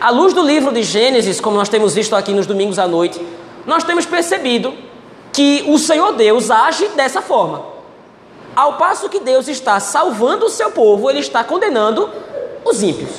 À 0.00 0.10
luz 0.10 0.32
do 0.32 0.42
livro 0.42 0.72
de 0.72 0.82
Gênesis, 0.82 1.40
como 1.40 1.56
nós 1.56 1.68
temos 1.68 1.94
visto 1.94 2.16
aqui 2.16 2.32
nos 2.32 2.44
domingos 2.44 2.80
à 2.80 2.88
noite, 2.88 3.24
nós 3.64 3.84
temos 3.84 4.04
percebido 4.04 4.74
que 5.32 5.62
o 5.68 5.78
Senhor 5.78 6.14
Deus 6.14 6.50
age 6.50 6.88
dessa 6.88 7.22
forma. 7.22 7.75
Ao 8.56 8.78
passo 8.78 9.10
que 9.10 9.20
Deus 9.20 9.48
está 9.48 9.78
salvando 9.78 10.46
o 10.46 10.48
seu 10.48 10.70
povo, 10.70 11.10
ele 11.10 11.18
está 11.18 11.44
condenando 11.44 12.08
os 12.64 12.82
ímpios. 12.82 13.10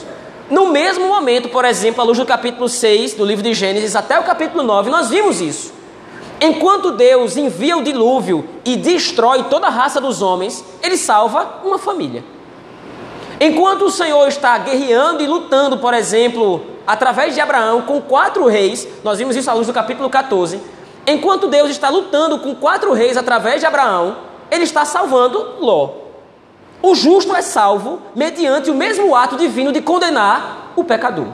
No 0.49 0.71
mesmo 0.71 1.07
momento, 1.07 1.49
por 1.49 1.63
exemplo, 1.63 2.01
à 2.01 2.03
luz 2.03 2.17
do 2.17 2.25
capítulo 2.25 2.67
6 2.67 3.13
do 3.13 3.23
livro 3.23 3.43
de 3.43 3.53
Gênesis 3.53 3.95
até 3.95 4.19
o 4.19 4.23
capítulo 4.23 4.63
9, 4.63 4.89
nós 4.89 5.09
vimos 5.09 5.39
isso. 5.39 5.71
Enquanto 6.41 6.91
Deus 6.91 7.37
envia 7.37 7.77
o 7.77 7.83
dilúvio 7.83 8.49
e 8.65 8.75
destrói 8.75 9.43
toda 9.43 9.67
a 9.67 9.69
raça 9.69 10.01
dos 10.01 10.23
homens, 10.23 10.65
ele 10.81 10.97
salva 10.97 11.59
uma 11.63 11.77
família. 11.77 12.23
Enquanto 13.39 13.83
o 13.85 13.91
Senhor 13.91 14.27
está 14.27 14.57
guerreando 14.57 15.21
e 15.21 15.27
lutando, 15.27 15.77
por 15.77 15.93
exemplo, 15.93 16.65
através 16.87 17.35
de 17.35 17.41
Abraão 17.41 17.83
com 17.83 18.01
quatro 18.01 18.47
reis, 18.47 18.87
nós 19.03 19.19
vimos 19.19 19.35
isso 19.35 19.51
à 19.51 19.53
luz 19.53 19.67
do 19.67 19.73
capítulo 19.73 20.09
14. 20.09 20.59
Enquanto 21.05 21.47
Deus 21.47 21.69
está 21.69 21.89
lutando 21.89 22.39
com 22.39 22.55
quatro 22.55 22.91
reis 22.93 23.15
através 23.15 23.59
de 23.59 23.67
Abraão, 23.67 24.26
ele 24.51 24.63
está 24.63 24.85
salvando 24.85 25.55
Ló. 25.59 25.89
O 26.81 26.93
justo 26.93 27.35
é 27.35 27.41
salvo 27.41 27.99
mediante 28.15 28.69
o 28.69 28.75
mesmo 28.75 29.15
ato 29.15 29.35
divino 29.35 29.71
de 29.71 29.81
condenar 29.81 30.73
o 30.75 30.83
pecador. 30.83 31.27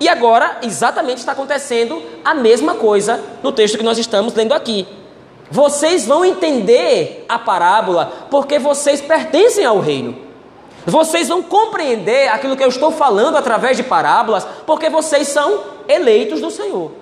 E 0.00 0.08
agora, 0.08 0.58
exatamente 0.62 1.18
está 1.18 1.32
acontecendo 1.32 2.02
a 2.24 2.34
mesma 2.34 2.74
coisa 2.74 3.22
no 3.42 3.52
texto 3.52 3.76
que 3.76 3.84
nós 3.84 3.98
estamos 3.98 4.34
lendo 4.34 4.52
aqui. 4.52 4.88
Vocês 5.50 6.06
vão 6.06 6.24
entender 6.24 7.24
a 7.28 7.38
parábola 7.38 8.12
porque 8.30 8.58
vocês 8.58 9.00
pertencem 9.00 9.64
ao 9.64 9.78
reino. 9.78 10.16
Vocês 10.86 11.28
vão 11.28 11.42
compreender 11.42 12.28
aquilo 12.28 12.56
que 12.56 12.64
eu 12.64 12.68
estou 12.68 12.90
falando 12.90 13.36
através 13.36 13.76
de 13.76 13.82
parábolas, 13.82 14.46
porque 14.66 14.88
vocês 14.88 15.28
são 15.28 15.60
eleitos 15.86 16.40
do 16.40 16.50
Senhor. 16.50 16.92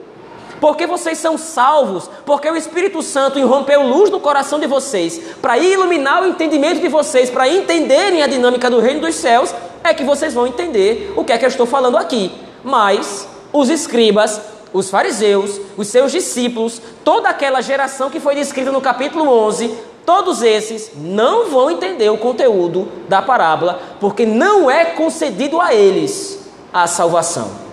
Porque 0.60 0.86
vocês 0.86 1.18
são 1.18 1.38
salvos, 1.38 2.10
porque 2.24 2.50
o 2.50 2.56
Espírito 2.56 3.02
Santo 3.02 3.38
irrompeu 3.38 3.82
luz 3.82 4.10
no 4.10 4.20
coração 4.20 4.58
de 4.58 4.66
vocês, 4.66 5.20
para 5.40 5.58
iluminar 5.58 6.22
o 6.22 6.26
entendimento 6.26 6.80
de 6.80 6.88
vocês, 6.88 7.30
para 7.30 7.48
entenderem 7.48 8.22
a 8.22 8.26
dinâmica 8.26 8.70
do 8.70 8.80
reino 8.80 9.00
dos 9.00 9.14
céus, 9.14 9.54
é 9.84 9.94
que 9.94 10.04
vocês 10.04 10.34
vão 10.34 10.46
entender 10.46 11.12
o 11.16 11.24
que 11.24 11.32
é 11.32 11.38
que 11.38 11.44
eu 11.44 11.48
estou 11.48 11.66
falando 11.66 11.96
aqui. 11.96 12.32
Mas 12.64 13.28
os 13.52 13.70
escribas, 13.70 14.40
os 14.72 14.90
fariseus, 14.90 15.60
os 15.76 15.88
seus 15.88 16.12
discípulos, 16.12 16.82
toda 17.04 17.28
aquela 17.28 17.60
geração 17.60 18.10
que 18.10 18.20
foi 18.20 18.34
descrita 18.34 18.72
no 18.72 18.80
capítulo 18.80 19.28
11, 19.28 19.88
Todos 20.08 20.40
esses 20.40 20.92
não 20.96 21.50
vão 21.50 21.70
entender 21.70 22.08
o 22.08 22.16
conteúdo 22.16 22.88
da 23.10 23.20
parábola, 23.20 23.78
porque 24.00 24.24
não 24.24 24.70
é 24.70 24.86
concedido 24.86 25.60
a 25.60 25.74
eles 25.74 26.48
a 26.72 26.86
salvação. 26.86 27.67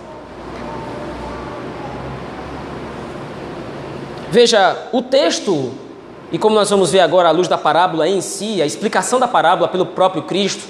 Veja, 4.36 4.88
o 4.92 5.00
texto, 5.00 5.72
e 6.30 6.36
como 6.36 6.54
nós 6.54 6.68
vamos 6.68 6.92
ver 6.92 7.00
agora 7.00 7.30
à 7.30 7.32
luz 7.32 7.48
da 7.48 7.56
parábola 7.56 8.06
em 8.06 8.20
si, 8.20 8.60
a 8.60 8.66
explicação 8.66 9.18
da 9.18 9.26
parábola 9.26 9.66
pelo 9.66 9.86
próprio 9.86 10.24
Cristo, 10.24 10.62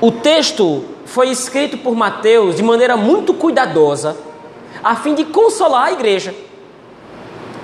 o 0.00 0.10
texto 0.10 0.86
foi 1.04 1.28
escrito 1.28 1.76
por 1.76 1.94
Mateus 1.94 2.56
de 2.56 2.62
maneira 2.62 2.96
muito 2.96 3.34
cuidadosa, 3.34 4.16
a 4.82 4.96
fim 4.96 5.14
de 5.14 5.26
consolar 5.26 5.88
a 5.88 5.92
igreja. 5.92 6.34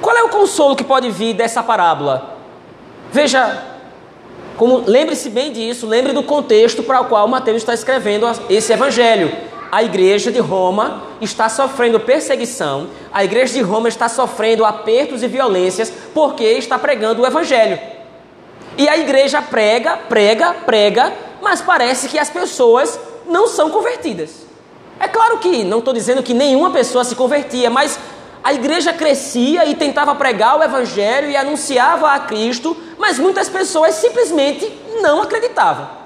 Qual 0.02 0.14
é 0.14 0.22
o 0.22 0.28
consolo 0.28 0.76
que 0.76 0.84
pode 0.84 1.10
vir 1.10 1.32
dessa 1.32 1.62
parábola? 1.62 2.36
Veja, 3.10 3.62
como 4.58 4.84
lembre-se 4.86 5.30
bem 5.30 5.50
disso, 5.50 5.86
lembre 5.86 6.12
do 6.12 6.22
contexto 6.22 6.82
para 6.82 7.00
o 7.00 7.06
qual 7.06 7.26
Mateus 7.26 7.62
está 7.62 7.72
escrevendo 7.72 8.26
esse 8.50 8.74
evangelho. 8.74 9.34
A 9.74 9.82
igreja 9.82 10.30
de 10.30 10.38
Roma 10.38 11.02
está 11.20 11.48
sofrendo 11.48 11.98
perseguição, 11.98 12.90
a 13.12 13.24
igreja 13.24 13.54
de 13.54 13.60
Roma 13.60 13.88
está 13.88 14.08
sofrendo 14.08 14.64
apertos 14.64 15.20
e 15.20 15.26
violências 15.26 15.92
porque 16.14 16.44
está 16.44 16.78
pregando 16.78 17.22
o 17.22 17.26
evangelho. 17.26 17.80
E 18.78 18.88
a 18.88 18.96
igreja 18.96 19.42
prega, 19.42 19.96
prega, 19.96 20.54
prega, 20.64 21.12
mas 21.42 21.60
parece 21.60 22.08
que 22.08 22.20
as 22.20 22.30
pessoas 22.30 23.00
não 23.26 23.48
são 23.48 23.68
convertidas. 23.68 24.46
É 25.00 25.08
claro 25.08 25.38
que 25.38 25.64
não 25.64 25.80
estou 25.80 25.92
dizendo 25.92 26.22
que 26.22 26.34
nenhuma 26.34 26.70
pessoa 26.70 27.02
se 27.02 27.16
convertia, 27.16 27.68
mas 27.68 27.98
a 28.44 28.54
igreja 28.54 28.92
crescia 28.92 29.66
e 29.66 29.74
tentava 29.74 30.14
pregar 30.14 30.56
o 30.56 30.62
evangelho 30.62 31.28
e 31.28 31.36
anunciava 31.36 32.12
a 32.12 32.20
Cristo, 32.20 32.76
mas 32.96 33.18
muitas 33.18 33.48
pessoas 33.48 33.96
simplesmente 33.96 34.72
não 35.02 35.20
acreditavam. 35.20 36.03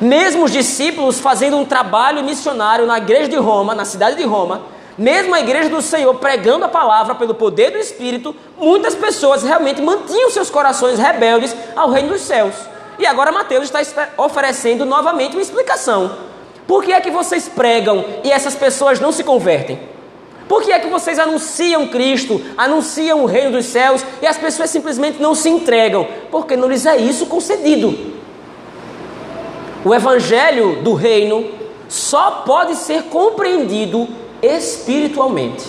Mesmo 0.00 0.44
os 0.44 0.50
discípulos 0.50 1.20
fazendo 1.20 1.56
um 1.56 1.64
trabalho 1.64 2.24
missionário 2.24 2.86
na 2.86 2.98
igreja 2.98 3.28
de 3.28 3.36
Roma, 3.36 3.74
na 3.74 3.84
cidade 3.84 4.16
de 4.16 4.24
Roma, 4.24 4.62
mesmo 4.96 5.34
a 5.34 5.40
igreja 5.40 5.68
do 5.68 5.80
Senhor 5.80 6.14
pregando 6.16 6.64
a 6.64 6.68
palavra 6.68 7.14
pelo 7.14 7.34
poder 7.34 7.70
do 7.70 7.78
Espírito, 7.78 8.34
muitas 8.58 8.94
pessoas 8.94 9.42
realmente 9.42 9.80
mantinham 9.80 10.30
seus 10.30 10.50
corações 10.50 10.98
rebeldes 10.98 11.54
ao 11.74 11.90
reino 11.90 12.10
dos 12.10 12.20
céus. 12.22 12.54
E 12.98 13.06
agora 13.06 13.32
Mateus 13.32 13.72
está 13.72 14.08
oferecendo 14.18 14.84
novamente 14.84 15.34
uma 15.34 15.42
explicação. 15.42 16.12
Por 16.66 16.84
que 16.84 16.92
é 16.92 17.00
que 17.00 17.10
vocês 17.10 17.48
pregam 17.48 18.04
e 18.22 18.30
essas 18.30 18.54
pessoas 18.54 19.00
não 19.00 19.12
se 19.12 19.24
convertem? 19.24 19.78
Por 20.46 20.62
que 20.62 20.70
é 20.70 20.78
que 20.78 20.88
vocês 20.88 21.18
anunciam 21.18 21.88
Cristo, 21.88 22.40
anunciam 22.58 23.22
o 23.22 23.26
reino 23.26 23.52
dos 23.52 23.66
céus 23.66 24.04
e 24.20 24.26
as 24.26 24.36
pessoas 24.36 24.68
simplesmente 24.68 25.20
não 25.20 25.34
se 25.34 25.48
entregam? 25.48 26.06
Porque 26.30 26.56
não 26.56 26.68
lhes 26.68 26.84
é 26.84 26.96
isso 26.96 27.26
concedido. 27.26 28.21
O 29.84 29.94
evangelho 29.94 30.82
do 30.82 30.94
reino 30.94 31.50
só 31.88 32.42
pode 32.46 32.76
ser 32.76 33.04
compreendido 33.04 34.08
espiritualmente. 34.40 35.66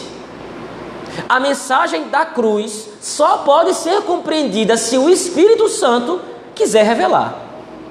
A 1.27 1.39
mensagem 1.39 2.09
da 2.09 2.25
cruz 2.25 2.89
só 3.01 3.39
pode 3.39 3.73
ser 3.73 4.01
compreendida 4.01 4.77
se 4.77 4.97
o 4.97 5.09
Espírito 5.09 5.67
Santo 5.67 6.21
quiser 6.55 6.83
revelar. 6.83 7.35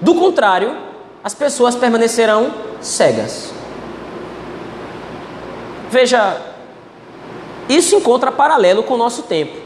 Do 0.01 0.15
contrário, 0.15 0.77
as 1.23 1.35
pessoas 1.35 1.77
permanecerão 1.77 2.53
cegas. 2.81 3.53
Veja, 5.91 6.41
isso 7.69 7.95
encontra 7.95 8.33
paralelo 8.33 8.83
com 8.83 8.95
o 8.95 8.99
nosso 8.99 9.23
tempo. 9.23 9.57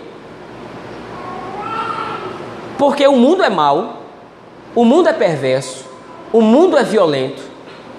Porque 2.77 3.07
o 3.07 3.17
mundo 3.17 3.43
é 3.43 3.49
mau, 3.49 4.03
o 4.75 4.85
mundo 4.85 5.09
é 5.09 5.13
perverso, 5.15 5.86
o 6.37 6.43
mundo 6.43 6.77
é 6.77 6.83
violento. 6.83 7.43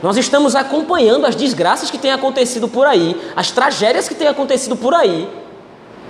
Nós 0.03 0.15
estamos 0.15 0.56
acompanhando 0.56 1.25
as 1.25 1.34
desgraças 1.34 1.89
que 1.89 1.98
têm 1.98 2.12
acontecido 2.12 2.67
por 2.67 2.86
aí, 2.86 3.20
as 3.36 3.50
tragédias 3.50 4.08
que 4.08 4.13
têm 4.13 4.27
acontecido 4.27 4.75
por 4.75 4.94
aí. 4.94 5.27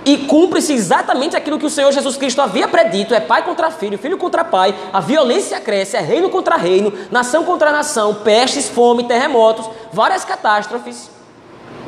E 0.04 0.18
cumpre-se 0.18 0.74
exatamente 0.74 1.34
aquilo 1.34 1.58
que 1.58 1.64
o 1.64 1.70
Senhor 1.70 1.90
Jesus 1.90 2.18
Cristo 2.18 2.42
havia 2.42 2.68
predito: 2.68 3.14
é 3.14 3.20
pai 3.20 3.42
contra 3.42 3.70
filho, 3.70 3.96
filho 3.96 4.18
contra 4.18 4.44
pai, 4.44 4.74
a 4.92 5.00
violência 5.00 5.58
cresce, 5.58 5.96
é 5.96 6.00
reino 6.00 6.28
contra 6.28 6.56
reino, 6.56 6.92
nação 7.10 7.44
contra 7.44 7.72
nação, 7.72 8.16
pestes, 8.16 8.68
fome, 8.68 9.04
terremotos, 9.04 9.68
várias 9.90 10.22
catástrofes. 10.22 11.10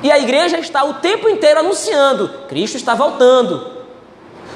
E 0.03 0.11
a 0.11 0.19
igreja 0.19 0.59
está 0.59 0.85
o 0.85 0.95
tempo 0.95 1.29
inteiro 1.29 1.61
anunciando: 1.61 2.31
Cristo 2.49 2.79
está 2.79 2.95
voltando. 2.95 3.73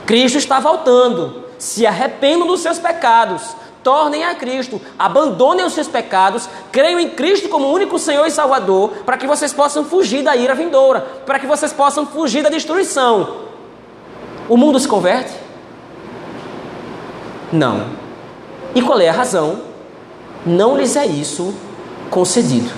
Cristo 0.07 0.39
está 0.39 0.59
voltando. 0.61 1.45
Se 1.59 1.87
arrependam 1.87 2.47
dos 2.47 2.61
seus 2.61 2.79
pecados, 2.79 3.55
tornem 3.85 4.25
a 4.25 4.35
Cristo, 4.35 4.81
abandonem 4.99 5.65
os 5.65 5.75
seus 5.75 5.87
pecados, 5.87 6.49
creiam 6.73 6.99
em 6.99 7.11
Cristo 7.11 7.49
como 7.49 7.71
único 7.71 7.99
Senhor 7.99 8.27
e 8.27 8.31
Salvador, 8.31 8.91
para 9.05 9.19
que 9.19 9.27
vocês 9.27 9.53
possam 9.53 9.85
fugir 9.85 10.25
da 10.25 10.35
ira 10.35 10.55
vindoura, 10.55 11.01
para 11.25 11.39
que 11.39 11.47
vocês 11.47 11.73
possam 11.73 12.07
fugir 12.07 12.43
da 12.43 12.49
destruição. 12.49 13.45
O 14.49 14.57
mundo 14.57 14.81
se 14.81 14.89
converte? 14.89 15.33
Não. 17.53 17.87
E 18.75 18.83
qual 18.83 18.99
é 18.99 19.09
a 19.09 19.13
razão? 19.13 19.61
Não 20.45 20.77
lhes 20.77 20.97
é 20.97 21.07
isso 21.07 21.55
concedido. 22.11 22.71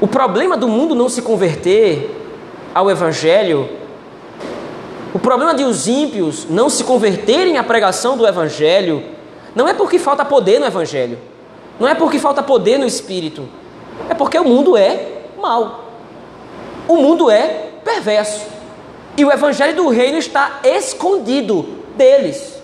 O 0.00 0.06
problema 0.06 0.56
do 0.56 0.68
mundo 0.68 0.94
não 0.94 1.08
se 1.08 1.22
converter 1.22 2.10
ao 2.74 2.90
Evangelho, 2.90 3.68
problema 5.22 5.54
de 5.54 5.64
os 5.64 5.86
ímpios 5.86 6.46
não 6.48 6.68
se 6.68 6.84
converterem 6.84 7.56
à 7.56 7.62
pregação 7.62 8.16
do 8.16 8.26
Evangelho, 8.26 9.02
não 9.54 9.68
é 9.68 9.72
porque 9.72 9.98
falta 9.98 10.24
poder 10.24 10.58
no 10.58 10.66
Evangelho, 10.66 11.18
não 11.78 11.88
é 11.88 11.94
porque 11.94 12.18
falta 12.18 12.42
poder 12.42 12.78
no 12.78 12.86
Espírito, 12.86 13.48
é 14.08 14.14
porque 14.14 14.38
o 14.38 14.44
mundo 14.44 14.76
é 14.76 15.22
mau. 15.40 15.84
O 16.88 16.96
mundo 16.96 17.30
é 17.30 17.70
perverso. 17.84 18.46
E 19.16 19.24
o 19.24 19.30
evangelho 19.30 19.76
do 19.76 19.88
reino 19.88 20.18
está 20.18 20.60
escondido 20.64 21.62
deles, 21.96 22.62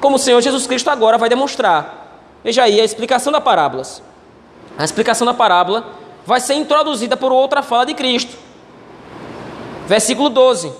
como 0.00 0.16
o 0.16 0.18
Senhor 0.18 0.40
Jesus 0.40 0.66
Cristo 0.66 0.88
agora 0.88 1.18
vai 1.18 1.28
demonstrar. 1.28 2.22
Veja 2.44 2.62
aí 2.62 2.80
a 2.80 2.84
explicação 2.84 3.32
da 3.32 3.40
parábolas. 3.40 4.02
A 4.78 4.84
explicação 4.84 5.26
da 5.26 5.34
parábola 5.34 5.86
vai 6.24 6.40
ser 6.40 6.54
introduzida 6.54 7.16
por 7.16 7.32
outra 7.32 7.62
fala 7.62 7.84
de 7.84 7.94
Cristo. 7.94 8.36
Versículo 9.86 10.30
12. 10.30 10.72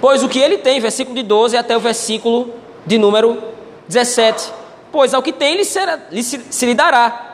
Pois 0.00 0.22
o 0.22 0.28
que 0.28 0.38
ele 0.38 0.58
tem, 0.58 0.80
versículo 0.80 1.16
de 1.16 1.22
12 1.22 1.56
até 1.56 1.76
o 1.76 1.80
versículo 1.80 2.54
de 2.86 2.98
número 2.98 3.42
17. 3.88 4.52
Pois 4.92 5.12
ao 5.12 5.22
que 5.22 5.32
tem 5.32 5.56
lhe, 5.56 5.64
será, 5.64 5.98
lhe 6.10 6.22
se, 6.22 6.40
se 6.50 6.66
lhe 6.66 6.74
dará, 6.74 7.28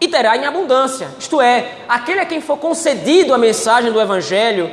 e 0.00 0.08
terá 0.08 0.36
em 0.36 0.44
abundância. 0.44 1.08
Isto 1.16 1.40
é, 1.40 1.76
aquele 1.88 2.20
a 2.20 2.26
quem 2.26 2.40
for 2.40 2.58
concedido 2.58 3.32
a 3.32 3.38
mensagem 3.38 3.92
do 3.92 4.00
Evangelho, 4.00 4.68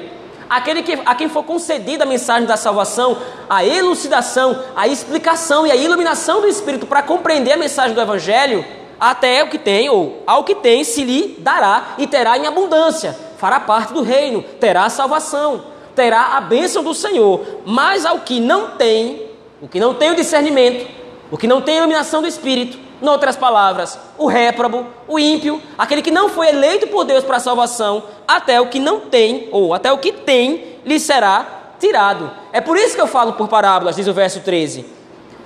aquele 0.49 0.82
que, 0.82 0.99
a 1.06 1.13
quem 1.13 1.30
for 1.30 1.43
concedida 1.43 2.04
a 2.04 2.08
mensagem 2.08 2.47
da 2.47 2.58
salvação, 2.58 3.15
a 3.47 3.63
elucidação, 3.63 4.60
a 4.75 4.88
explicação 4.88 5.67
e 5.67 5.71
a 5.71 5.75
iluminação 5.75 6.41
do 6.41 6.47
Espírito 6.47 6.88
para 6.88 7.04
compreender 7.04 7.54
a 7.54 7.58
mensagem 7.58 7.93
do 7.93 8.01
Evangelho, 8.01 8.65
até 8.99 9.43
o 9.43 9.49
que 9.49 9.60
tem, 9.60 9.88
ou 9.88 10.23
ao 10.25 10.43
que 10.43 10.56
tem, 10.56 10.84
se 10.84 11.04
lhe 11.04 11.36
dará 11.38 11.93
e 11.99 12.08
terá 12.08 12.36
em 12.36 12.47
abundância, 12.47 13.15
fará 13.38 13.60
parte 13.60 13.93
do 13.93 14.01
reino, 14.01 14.41
terá 14.60 14.89
salvação, 14.89 15.63
terá 15.95 16.38
a 16.38 16.41
bênção 16.41 16.84
do 16.84 16.93
Senhor. 16.93 17.41
Mas 17.65 18.06
ao 18.06 18.19
que 18.19 18.39
não 18.39 18.71
tem, 18.71 19.21
o 19.62 19.67
que 19.67 19.80
não 19.80 19.93
tem 19.93 20.12
o 20.12 20.15
discernimento, 20.15 20.88
o 21.32 21.38
que 21.38 21.47
não 21.47 21.62
tem 21.62 21.75
a 21.75 21.78
iluminação 21.80 22.21
do 22.21 22.28
Espírito, 22.28 22.89
Noutras 23.02 23.38
palavras, 23.38 23.97
o 24.17 24.28
réprobo, 24.28 24.86
o 25.08 25.17
ímpio, 25.17 25.62
aquele 25.78 26.02
que 26.02 26.12
não 26.12 26.28
foi 26.28 26.49
eleito 26.49 26.88
por 26.88 27.06
Deus 27.06 27.23
para 27.23 27.38
a 27.38 27.39
salvação, 27.39 28.04
até 28.28 28.60
o 28.60 28.67
que 28.67 28.78
não 28.78 28.99
tem, 28.99 29.47
ou 29.54 29.73
até 29.73 29.89
o 29.89 29.97
que 29.97 30.12
tem, 30.12 30.80
lhe 30.84 30.99
será 30.99 31.75
tirado. 31.80 32.30
É 32.52 32.60
por 32.60 32.75
isso 32.75 32.95
que 32.95 33.02
eu 33.02 33.08
falo 33.08 33.34
por 33.34 33.47
parábolas, 33.47 33.95
diz 33.95 34.06
o 34.06 34.13
verso 34.13 34.41
13. 34.41 34.86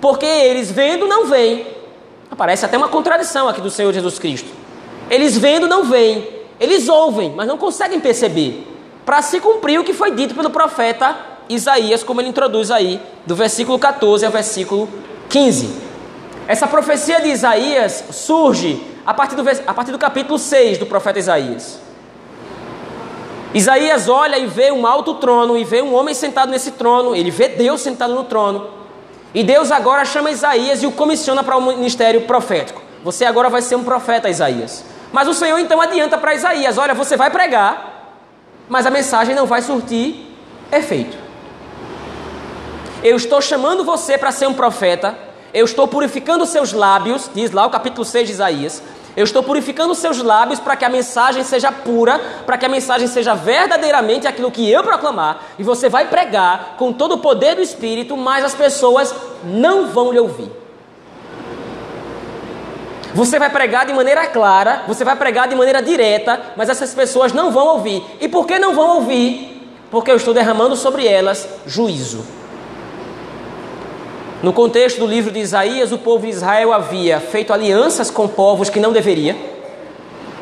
Porque 0.02 0.26
eles 0.26 0.72
vendo 0.72 1.08
não 1.08 1.28
veem. 1.28 1.68
Aparece 2.32 2.66
até 2.66 2.76
uma 2.76 2.88
contradição 2.88 3.48
aqui 3.48 3.62
do 3.62 3.70
Senhor 3.70 3.94
Jesus 3.94 4.18
Cristo. 4.18 4.50
Eles 5.08 5.38
vendo 5.38 5.68
não 5.68 5.84
veem. 5.84 6.28
Eles 6.60 6.90
ouvem, 6.90 7.34
mas 7.36 7.48
não 7.48 7.58
conseguem 7.58 8.00
perceber. 8.00 8.68
Para 9.06 9.22
se 9.22 9.40
cumprir 9.40 9.80
o 9.80 9.84
que 9.84 9.94
foi 9.94 10.12
dito 10.12 10.34
pelo 10.34 10.50
profeta 10.50 11.16
Isaías, 11.50 12.04
como 12.04 12.22
ele 12.22 12.30
introduz 12.30 12.72
aí, 12.72 13.02
do 13.26 13.36
versículo 13.36 13.78
14 13.78 14.26
ao 14.26 14.32
versículo 14.32 14.88
15. 15.30 15.70
Essa 16.48 16.68
profecia 16.68 17.22
de 17.22 17.30
Isaías 17.30 18.06
surge 18.12 18.82
a 19.06 19.14
partir, 19.14 19.36
do, 19.36 19.44
a 19.50 19.74
partir 19.74 19.92
do 19.92 19.98
capítulo 19.98 20.38
6 20.38 20.78
do 20.78 20.86
profeta 20.86 21.20
Isaías. 21.20 21.80
Isaías 23.54 24.10
olha 24.10 24.38
e 24.38 24.48
vê 24.48 24.72
um 24.72 24.88
alto 24.88 25.16
trono 25.16 25.58
e 25.58 25.64
vê 25.64 25.82
um 25.82 25.94
homem 25.94 26.16
sentado 26.16 26.50
nesse 26.50 26.72
trono, 26.72 27.16
ele 27.16 27.30
vê 27.30 27.50
Deus 27.50 27.82
sentado 27.82 28.14
no 28.14 28.24
trono. 28.24 28.68
E 29.34 29.44
Deus 29.44 29.72
agora 29.72 30.06
chama 30.06 30.32
Isaías 30.32 30.82
e 30.82 30.88
o 30.88 30.92
comissiona 30.92 31.44
para 31.44 31.58
o 31.58 31.62
ministério 31.62 32.22
profético. 32.22 32.82
Você 33.04 33.26
agora 33.26 33.50
vai 33.50 33.62
ser 33.62 33.76
um 33.76 33.84
profeta, 33.84 34.30
Isaías. 34.30 34.84
Mas 35.12 35.28
o 35.28 35.34
Senhor 35.34 35.60
então 35.60 35.80
adianta 35.82 36.18
para 36.18 36.34
Isaías: 36.34 36.78
olha, 36.78 36.94
você 36.94 37.16
vai 37.16 37.30
pregar, 37.30 37.93
mas 38.74 38.88
a 38.88 38.90
mensagem 38.90 39.36
não 39.36 39.46
vai 39.46 39.62
surtir 39.62 40.36
efeito. 40.72 41.16
Eu 43.04 43.16
estou 43.16 43.40
chamando 43.40 43.84
você 43.84 44.18
para 44.18 44.32
ser 44.32 44.48
um 44.48 44.54
profeta, 44.56 45.16
eu 45.54 45.64
estou 45.64 45.88
purificando 45.88 46.44
seus 46.48 46.74
lábios, 46.74 47.30
diz 47.36 47.52
lá 47.52 47.68
o 47.68 47.70
capítulo 47.70 48.04
6 48.04 48.26
de 48.26 48.34
Isaías. 48.34 48.82
Eu 49.16 49.26
estou 49.26 49.44
purificando 49.44 49.94
seus 49.94 50.24
lábios 50.24 50.60
para 50.60 50.76
que 50.76 50.84
a 50.84 50.90
mensagem 50.90 51.44
seja 51.44 51.72
pura, 51.72 52.18
para 52.48 52.58
que 52.58 52.66
a 52.66 52.70
mensagem 52.70 53.08
seja 53.08 53.36
verdadeiramente 53.36 54.26
aquilo 54.26 54.50
que 54.50 54.68
eu 54.68 54.82
proclamar, 54.82 55.44
e 55.60 55.64
você 55.64 55.88
vai 55.88 56.08
pregar 56.08 56.74
com 56.76 56.92
todo 56.92 57.12
o 57.12 57.20
poder 57.20 57.56
do 57.56 57.62
Espírito, 57.62 58.18
mas 58.18 58.44
as 58.44 58.56
pessoas 58.56 59.14
não 59.44 59.86
vão 59.86 60.12
lhe 60.12 60.18
ouvir. 60.18 60.63
Você 63.14 63.38
vai 63.38 63.50
pregar 63.50 63.86
de 63.86 63.94
maneira 63.94 64.26
clara, 64.26 64.84
você 64.88 65.04
vai 65.04 65.16
pregar 65.16 65.48
de 65.48 65.56
maneira 65.56 65.84
direta, 65.84 66.54
mas 66.56 66.68
essas 66.68 66.94
pessoas 66.96 67.32
não 67.32 67.52
vão 67.52 67.68
ouvir. 67.68 68.04
E 68.20 68.28
por 68.28 68.48
que 68.48 68.58
não 68.58 68.74
vão 68.74 68.96
ouvir? 68.96 69.72
Porque 69.92 70.10
eu 70.10 70.16
estou 70.16 70.34
derramando 70.34 70.76
sobre 70.76 71.08
elas 71.08 71.48
juízo. 71.68 72.26
No 74.42 74.52
contexto 74.52 75.00
do 75.00 75.06
livro 75.06 75.32
de 75.32 75.40
Isaías, 75.40 75.92
o 75.92 75.98
povo 75.98 76.26
de 76.26 76.32
Israel 76.32 76.74
havia 76.74 77.20
feito 77.20 77.54
alianças 77.54 78.10
com 78.10 78.28
povos 78.28 78.70
que 78.70 78.80
não 78.80 78.92
deveria. 78.92 79.38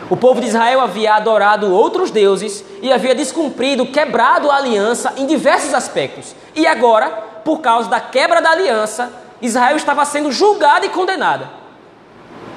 O 0.09 0.15
povo 0.15 0.39
de 0.39 0.47
Israel 0.47 0.79
havia 0.79 1.13
adorado 1.13 1.71
outros 1.71 2.09
deuses 2.09 2.63
e 2.81 2.91
havia 2.91 3.13
descumprido, 3.13 3.85
quebrado 3.85 4.49
a 4.49 4.55
aliança 4.55 5.13
em 5.17 5.25
diversos 5.25 5.73
aspectos. 5.73 6.33
E 6.55 6.65
agora, 6.65 7.09
por 7.43 7.59
causa 7.59 7.89
da 7.89 7.99
quebra 7.99 8.41
da 8.41 8.51
aliança, 8.51 9.11
Israel 9.41 9.75
estava 9.75 10.03
sendo 10.05 10.31
julgada 10.31 10.85
e 10.85 10.89
condenada. 10.89 11.60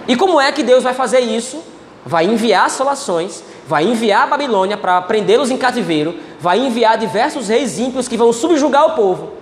E 0.07 0.17
como 0.17 0.41
é 0.41 0.53
que 0.53 0.63
Deus 0.63 0.83
vai 0.83 0.95
fazer 0.95 1.21
isso? 1.21 1.63
Vai 2.05 2.27
enviar 2.27 2.67
assolações, 2.67 3.43
vai 3.67 3.85
enviar 3.85 4.25
a 4.25 4.27
Babilônia 4.27 4.77
para 4.77 5.01
prendê-los 5.03 5.51
em 5.51 5.57
cativeiro, 5.57 6.15
vai 6.39 6.59
enviar 6.59 6.99
diversos 6.99 7.49
reis 7.49 7.79
ímpios 7.79 8.07
que 8.07 8.17
vão 8.17 8.33
subjugar 8.33 8.87
o 8.87 8.95
povo. 8.95 9.33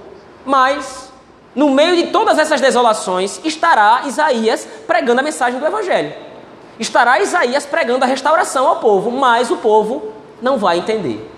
Mas 0.46 1.12
no 1.54 1.70
meio 1.70 1.96
de 1.96 2.06
todas 2.06 2.38
essas 2.38 2.60
desolações, 2.60 3.40
estará 3.44 4.02
Isaías 4.06 4.66
pregando 4.86 5.20
a 5.20 5.24
mensagem 5.24 5.58
do 5.58 5.66
Evangelho. 5.66 6.12
Estará 6.78 7.20
Isaías 7.20 7.66
pregando 7.66 8.04
a 8.04 8.08
restauração 8.08 8.66
ao 8.66 8.76
povo, 8.76 9.10
mas 9.10 9.50
o 9.50 9.56
povo 9.56 10.12
não 10.40 10.56
vai 10.56 10.78
entender. 10.78 11.28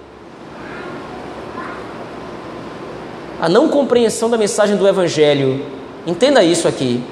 A 3.41 3.49
não 3.49 3.69
compreensão 3.69 4.31
da 4.31 4.39
mensagem 4.39 4.77
do 4.77 4.87
Evangelho, 4.87 5.67
entenda 6.07 6.43
isso 6.45 6.69
aqui. 6.69 7.03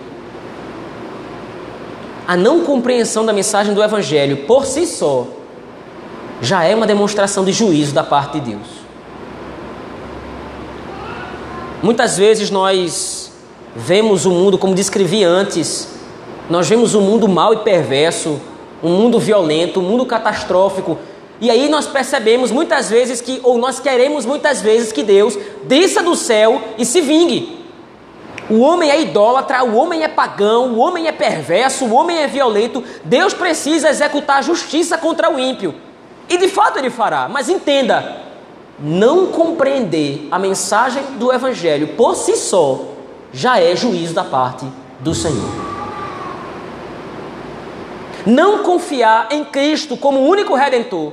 A 2.27 2.37
não 2.37 2.61
compreensão 2.65 3.27
da 3.27 3.33
mensagem 3.33 3.75
do 3.75 3.83
Evangelho 3.83 4.39
por 4.47 4.65
si 4.65 4.87
só 4.87 5.27
já 6.41 6.65
é 6.65 6.75
uma 6.75 6.87
demonstração 6.87 7.45
de 7.45 7.53
juízo 7.53 7.93
da 7.93 8.03
parte 8.03 8.41
de 8.41 8.51
Deus. 8.51 8.83
Muitas 11.83 12.17
vezes 12.17 12.51
nós 12.51 13.33
vemos 13.75 14.25
o 14.25 14.31
mundo, 14.31 14.59
como 14.59 14.75
descrevi 14.75 15.25
antes, 15.25 15.89
nós 16.49 16.69
vemos 16.69 16.95
um 16.95 17.01
mundo 17.01 17.29
mau 17.29 17.53
e 17.55 17.59
perverso, 17.59 18.41
um 18.83 18.91
mundo 18.91 19.19
violento, 19.19 19.81
um 19.81 19.83
mundo 19.83 20.05
catastrófico. 20.05 20.99
E 21.41 21.51
aí 21.51 21.69
nós 21.69 21.87
percebemos 21.87 22.51
muitas 22.51 22.91
vezes 22.91 23.21
que, 23.21 23.41
ou 23.43 23.59
nós 23.59 23.81
queremos 23.81 24.25
muitas 24.25 24.61
vezes 24.61 24.93
que 24.93 25.03
Deus 25.03 25.37
desça 25.65 26.03
do 26.03 26.15
céu 26.15 26.61
e 26.79 26.85
se 26.85 27.01
vingue. 27.01 27.52
O 28.51 28.61
homem 28.61 28.91
é 28.91 29.01
idólatra, 29.01 29.65
o 29.65 29.77
homem 29.77 30.03
é 30.03 30.09
pagão, 30.09 30.73
o 30.73 30.79
homem 30.79 31.07
é 31.07 31.13
perverso, 31.13 31.85
o 31.85 31.95
homem 31.95 32.19
é 32.19 32.27
violento. 32.27 32.83
Deus 33.05 33.33
precisa 33.33 33.89
executar 33.89 34.43
justiça 34.43 34.99
contra 34.99 35.31
o 35.31 35.39
ímpio. 35.39 35.75
E 36.29 36.37
de 36.37 36.49
fato 36.49 36.79
ele 36.79 36.91
fará, 36.91 37.29
mas 37.29 37.49
entenda: 37.49 38.21
não 38.79 39.27
compreender 39.29 40.29
a 40.31 40.39
mensagem 40.39 41.03
do 41.19 41.33
Evangelho 41.33 41.89
por 41.89 42.17
si 42.17 42.37
só 42.37 42.81
já 43.33 43.61
é 43.61 43.75
juízo 43.77 44.15
da 44.15 44.25
parte 44.25 44.67
do 45.01 45.15
Senhor. 45.15 45.73
Não 48.27 48.63
confiar 48.63 49.29
em 49.31 49.45
Cristo 49.45 49.97
como 49.97 50.21
único 50.21 50.55
redentor 50.55 51.13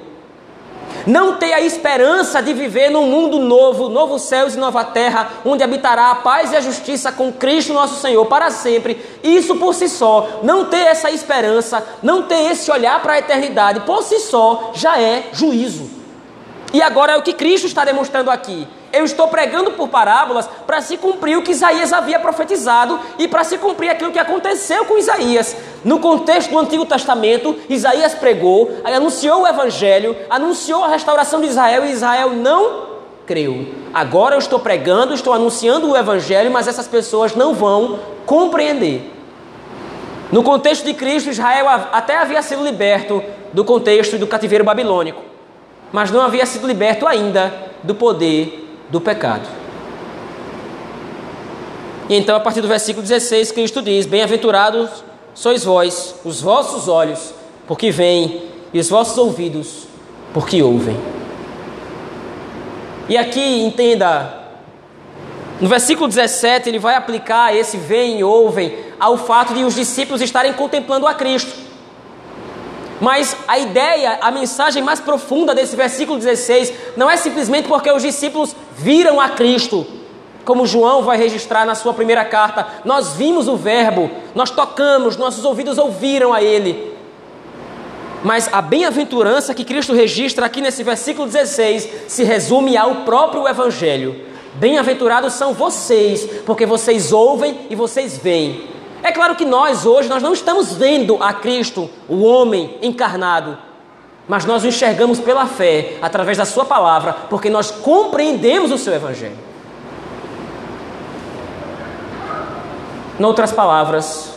não 1.10 1.38
ter 1.38 1.54
a 1.54 1.60
esperança 1.60 2.39
de 2.39 2.54
viver 2.54 2.91
num 2.91 3.08
mundo 3.08 3.39
novo, 3.39 3.89
novos 3.89 4.22
céus 4.22 4.54
e 4.54 4.60
nova 4.60 4.84
terra, 4.84 5.28
onde 5.43 5.63
habitará 5.63 6.12
a 6.12 6.15
paz 6.15 6.52
e 6.52 6.56
a 6.56 6.62
justiça 6.62 7.12
com 7.12 7.34
Cristo 7.34 7.74
nosso 7.74 8.00
Senhor 8.00 8.24
para 8.28 8.52
sempre. 8.52 9.04
Isso 9.24 9.56
por 9.56 9.74
si 9.74 9.89
só, 9.89 10.39
não 10.43 10.65
ter 10.65 10.86
essa 10.86 11.10
esperança, 11.10 11.84
não 12.04 12.22
ter 12.24 12.52
esse 12.52 12.69
olhar 12.69 13.02
para 13.02 13.13
a 13.13 13.19
eternidade, 13.19 13.80
por 13.82 14.04
si 14.04 14.19
só 14.19 14.72
já 14.76 15.02
é 15.02 15.30
juízo. 15.34 15.89
E 16.72 16.80
agora 16.80 17.13
é 17.13 17.17
o 17.17 17.24
que 17.24 17.34
Cristo 17.34 17.65
está 17.65 17.84
demonstrando 17.84 18.30
aqui. 18.30 18.67
Eu 18.91 19.06
estou 19.06 19.28
pregando 19.28 19.71
por 19.71 19.88
parábolas 19.88 20.49
para 20.65 20.82
se 20.82 20.97
cumprir 20.97 21.38
o 21.38 21.41
que 21.41 21.52
Isaías 21.52 21.93
havia 21.93 22.19
profetizado 22.19 22.99
e 23.17 23.28
para 23.28 23.43
se 23.43 23.58
cumprir 23.58 23.89
aquilo 23.89 24.12
que 24.12 24.19
aconteceu 24.19 24.86
com 24.86 24.97
Isaías. 24.97 25.56
No 25.84 25.99
contexto 25.99 26.52
do 26.52 26.60
Antigo 26.60 26.86
Testamento, 26.86 27.56
Isaías 27.69 28.15
pregou, 28.15 28.71
anunciou 28.84 29.43
o 29.43 29.47
Evangelho, 29.47 30.15
anunciou 30.30 30.84
a 30.84 30.88
restauração 30.88 31.39
de 31.39 31.47
Israel 31.47 31.86
e 31.86 31.91
Israel 31.91 32.32
não 32.32 32.89
creu. 33.25 33.67
Agora 33.93 34.36
eu 34.36 34.39
estou 34.39 34.60
pregando, 34.60 35.13
estou 35.13 35.34
anunciando 35.34 35.91
o 35.91 35.95
Evangelho, 35.95 36.49
mas 36.49 36.67
essas 36.67 36.88
pessoas 36.88 37.36
não 37.36 37.54
vão 37.54 37.99
compreender. 38.25 39.13
No 40.32 40.43
contexto 40.43 40.86
de 40.86 40.93
Cristo, 40.93 41.30
Israel 41.30 41.67
até 41.91 42.17
havia 42.17 42.41
sido 42.41 42.63
liberto 42.63 43.23
do 43.54 43.63
contexto 43.63 44.17
do 44.17 44.28
cativeiro 44.28 44.63
babilônico, 44.63 45.21
mas 45.91 46.12
não 46.12 46.21
havia 46.21 46.45
sido 46.45 46.67
liberto 46.67 47.08
ainda 47.08 47.54
do 47.84 47.95
poder 47.95 48.68
do 48.89 48.99
pecado. 48.99 49.47
E 52.10 52.15
então, 52.15 52.36
a 52.36 52.39
partir 52.39 52.62
do 52.62 52.67
versículo 52.67 53.06
16, 53.06 53.52
Cristo 53.52 53.82
diz: 53.82 54.06
Bem-aventurados 54.06 55.04
sois 55.34 55.63
vós, 55.63 56.15
os 56.25 56.41
vossos 56.41 56.88
olhos, 56.88 57.34
porque 57.67 57.91
veem, 57.91 58.43
e 58.73 58.80
os 58.80 58.89
vossos 58.89 59.17
ouvidos, 59.17 59.88
porque 60.34 60.62
ouvem. 60.62 60.97
E 63.08 63.17
aqui, 63.17 63.63
entenda, 63.63 64.39
no 65.62 65.67
versículo 65.67 66.08
17, 66.08 66.69
ele 66.69 66.80
vai 66.80 66.95
aplicar 66.95 67.56
esse 67.56 67.78
veem 67.78 68.19
e 68.19 68.23
ouvem 68.23 68.78
ao 68.99 69.17
fato 69.17 69.54
de 69.54 69.63
os 69.63 69.75
discípulos 69.75 70.21
estarem 70.21 70.54
contemplando 70.54 71.08
a 71.08 71.13
Cristo. 71.13 71.69
Mas 73.02 73.36
a 73.47 73.58
ideia, 73.58 74.19
a 74.21 74.30
mensagem 74.30 74.84
mais 74.84 74.99
profunda 74.99 75.56
desse 75.56 75.75
versículo 75.75 76.17
16 76.17 76.73
não 76.97 77.10
é 77.10 77.15
simplesmente 77.15 77.67
porque 77.67 77.89
os 77.91 78.04
discípulos 78.04 78.56
viram 78.80 79.20
a 79.20 79.30
Cristo, 79.30 79.86
como 80.46 80.65
João 80.65 81.04
vai 81.04 81.18
registrar 81.18 81.65
na 81.65 81.76
sua 81.76 81.94
primeira 81.94 82.26
carta. 82.26 82.65
Nós 82.86 83.13
vimos 83.13 83.48
o 83.48 83.56
Verbo, 83.56 84.10
nós 84.34 84.50
tocamos, 84.50 85.18
nossos 85.18 85.46
ouvidos 85.46 85.78
ouviram 85.78 86.34
a 86.34 86.42
Ele. 86.42 86.98
Mas 88.24 88.50
a 88.52 88.62
bem-aventurança 88.62 89.54
que 89.54 89.63
Cristo 89.63 89.94
registra 89.94 90.46
aqui 90.46 90.62
nesse 90.62 90.84
versículo 90.84 91.28
16 91.28 91.89
se 92.08 92.24
resume 92.24 92.76
ao 92.76 92.96
próprio 92.98 93.48
Evangelho. 93.48 94.26
Bem-aventurados 94.56 95.34
são 95.34 95.54
vocês, 95.54 96.26
porque 96.46 96.65
vocês 96.65 97.13
ouvem 97.13 97.68
e 97.70 97.76
vocês 97.76 98.18
veem. 98.18 98.68
É 99.02 99.12
claro 99.12 99.36
que 99.36 99.46
nós 99.46 99.86
hoje 99.86 100.10
nós 100.10 100.22
não 100.22 100.34
estamos 100.34 100.74
vendo 100.74 101.18
a 101.22 101.32
Cristo, 101.32 101.89
o 102.10 102.24
homem 102.24 102.78
encarnado, 102.82 103.58
mas 104.30 104.46
nós 104.46 104.63
o 104.63 104.68
enxergamos 104.68 105.20
pela 105.20 105.48
fé, 105.48 105.98
através 106.04 106.38
da 106.38 106.46
sua 106.46 106.63
palavra, 106.63 107.13
porque 107.32 107.50
nós 107.50 107.72
compreendemos 107.72 108.72
o 108.72 108.78
seu 108.78 108.94
evangelho. 108.94 109.36
Em 113.20 113.24
outras 113.26 113.52
palavras, 113.52 114.30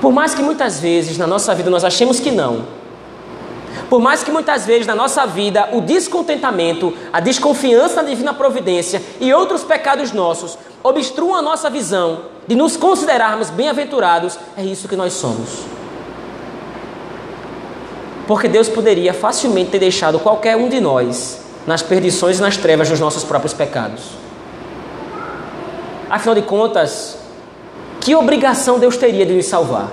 por 0.00 0.12
mais 0.12 0.34
que 0.34 0.42
muitas 0.42 0.80
vezes 0.80 1.16
na 1.16 1.26
nossa 1.26 1.54
vida 1.54 1.70
nós 1.70 1.84
achemos 1.84 2.18
que 2.18 2.32
não, 2.32 2.66
por 3.88 4.00
mais 4.00 4.24
que 4.24 4.30
muitas 4.32 4.66
vezes 4.66 4.88
na 4.88 4.94
nossa 4.94 5.24
vida 5.24 5.68
o 5.72 5.80
descontentamento, 5.80 6.92
a 7.12 7.20
desconfiança 7.20 8.02
na 8.02 8.08
divina 8.08 8.34
providência 8.34 9.00
e 9.20 9.32
outros 9.32 9.62
pecados 9.62 10.10
nossos 10.10 10.58
obstruam 10.82 11.36
a 11.36 11.42
nossa 11.42 11.70
visão 11.70 12.22
de 12.48 12.56
nos 12.56 12.76
considerarmos 12.76 13.50
bem-aventurados, 13.50 14.36
é 14.56 14.64
isso 14.64 14.88
que 14.88 14.96
nós 14.96 15.12
somos. 15.12 15.77
Porque 18.28 18.46
Deus 18.46 18.68
poderia 18.68 19.14
facilmente 19.14 19.70
ter 19.70 19.78
deixado 19.78 20.18
qualquer 20.18 20.54
um 20.54 20.68
de 20.68 20.78
nós 20.80 21.40
nas 21.66 21.80
perdições 21.80 22.38
e 22.38 22.42
nas 22.42 22.58
trevas 22.58 22.90
dos 22.90 23.00
nossos 23.00 23.24
próprios 23.24 23.54
pecados. 23.54 24.02
Afinal 26.10 26.34
de 26.34 26.42
contas, 26.42 27.16
que 28.02 28.14
obrigação 28.14 28.78
Deus 28.78 28.98
teria 28.98 29.24
de 29.24 29.32
nos 29.32 29.46
salvar? 29.46 29.90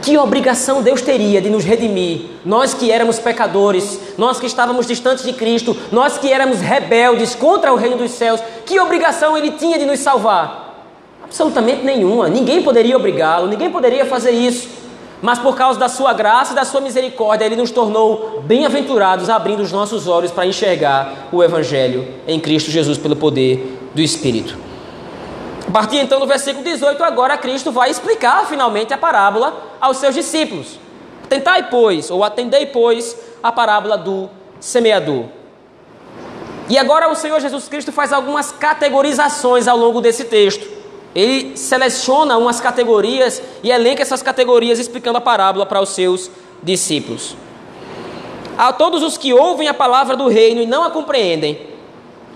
Que 0.00 0.16
obrigação 0.16 0.80
Deus 0.80 1.02
teria 1.02 1.40
de 1.40 1.50
nos 1.50 1.64
redimir? 1.64 2.26
Nós 2.44 2.72
que 2.72 2.92
éramos 2.92 3.18
pecadores, 3.18 3.98
nós 4.16 4.38
que 4.38 4.46
estávamos 4.46 4.86
distantes 4.86 5.24
de 5.24 5.32
Cristo, 5.32 5.76
nós 5.90 6.18
que 6.18 6.32
éramos 6.32 6.60
rebeldes 6.60 7.34
contra 7.34 7.72
o 7.72 7.76
reino 7.76 7.96
dos 7.96 8.12
céus, 8.12 8.40
que 8.64 8.78
obrigação 8.78 9.36
ele 9.36 9.50
tinha 9.50 9.76
de 9.76 9.84
nos 9.84 9.98
salvar? 9.98 10.86
Absolutamente 11.24 11.84
nenhuma. 11.84 12.28
Ninguém 12.28 12.62
poderia 12.62 12.96
obrigá-lo, 12.96 13.48
ninguém 13.48 13.70
poderia 13.70 14.06
fazer 14.06 14.30
isso. 14.30 14.81
Mas 15.22 15.38
por 15.38 15.56
causa 15.56 15.78
da 15.78 15.88
sua 15.88 16.12
graça 16.12 16.52
e 16.52 16.56
da 16.56 16.64
sua 16.64 16.80
misericórdia, 16.80 17.44
ele 17.44 17.54
nos 17.54 17.70
tornou 17.70 18.42
bem-aventurados, 18.44 19.30
abrindo 19.30 19.60
os 19.60 19.70
nossos 19.70 20.08
olhos 20.08 20.32
para 20.32 20.44
enxergar 20.44 21.28
o 21.30 21.44
Evangelho 21.44 22.06
em 22.26 22.40
Cristo 22.40 22.72
Jesus 22.72 22.98
pelo 22.98 23.14
poder 23.14 23.78
do 23.94 24.02
Espírito. 24.02 24.58
A 25.68 25.70
partir 25.70 25.98
então 25.98 26.18
do 26.18 26.26
versículo 26.26 26.64
18, 26.64 27.02
agora 27.04 27.38
Cristo 27.38 27.70
vai 27.70 27.88
explicar 27.88 28.46
finalmente 28.46 28.92
a 28.92 28.98
parábola 28.98 29.56
aos 29.80 29.98
seus 29.98 30.12
discípulos. 30.12 30.80
Tentai, 31.28 31.70
pois, 31.70 32.10
ou 32.10 32.24
atendei, 32.24 32.66
pois, 32.66 33.16
a 33.40 33.52
parábola 33.52 33.96
do 33.96 34.28
semeador. 34.58 35.26
E 36.68 36.76
agora 36.76 37.08
o 37.08 37.14
Senhor 37.14 37.40
Jesus 37.40 37.68
Cristo 37.68 37.92
faz 37.92 38.12
algumas 38.12 38.50
categorizações 38.50 39.68
ao 39.68 39.76
longo 39.76 40.00
desse 40.00 40.24
texto. 40.24 40.81
Ele 41.14 41.56
seleciona 41.56 42.38
umas 42.38 42.60
categorias 42.60 43.42
e 43.62 43.70
elenca 43.70 44.02
essas 44.02 44.22
categorias 44.22 44.78
explicando 44.78 45.18
a 45.18 45.20
parábola 45.20 45.66
para 45.66 45.80
os 45.80 45.90
seus 45.90 46.30
discípulos. 46.62 47.36
A 48.56 48.72
todos 48.72 49.02
os 49.02 49.18
que 49.18 49.32
ouvem 49.32 49.68
a 49.68 49.74
palavra 49.74 50.16
do 50.16 50.28
reino 50.28 50.60
e 50.60 50.66
não 50.66 50.84
a 50.84 50.90
compreendem, 50.90 51.68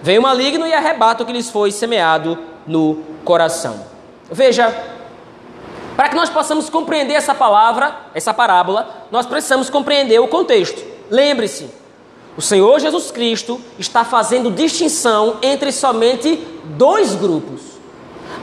vem 0.03 0.19
o 0.19 0.23
maligno 0.23 0.67
e 0.67 0.75
arrebata 0.75 1.23
o 1.23 1.27
que 1.27 1.33
lhes 1.33 1.51
foi 1.51 1.71
semeado 1.71 2.39
no 2.67 3.03
coração. 3.25 3.87
Veja, 4.31 4.75
para 5.97 6.09
que 6.11 6.17
nós 6.17 6.29
possamos 6.29 6.69
compreender 6.69 7.15
essa 7.15 7.35
palavra, 7.35 7.97
essa 8.15 8.35
parábola, 8.35 9.07
nós 9.11 9.25
precisamos 9.25 9.71
compreender 9.71 10.19
o 10.19 10.29
contexto. 10.29 10.85
Lembre-se, 11.11 11.71
o 12.37 12.43
Senhor 12.43 12.79
Jesus 12.79 13.11
Cristo 13.11 13.59
está 13.79 14.05
fazendo 14.05 14.51
distinção 14.51 15.39
entre 15.41 15.73
somente 15.73 16.37
dois 16.65 17.15
grupos: 17.15 17.76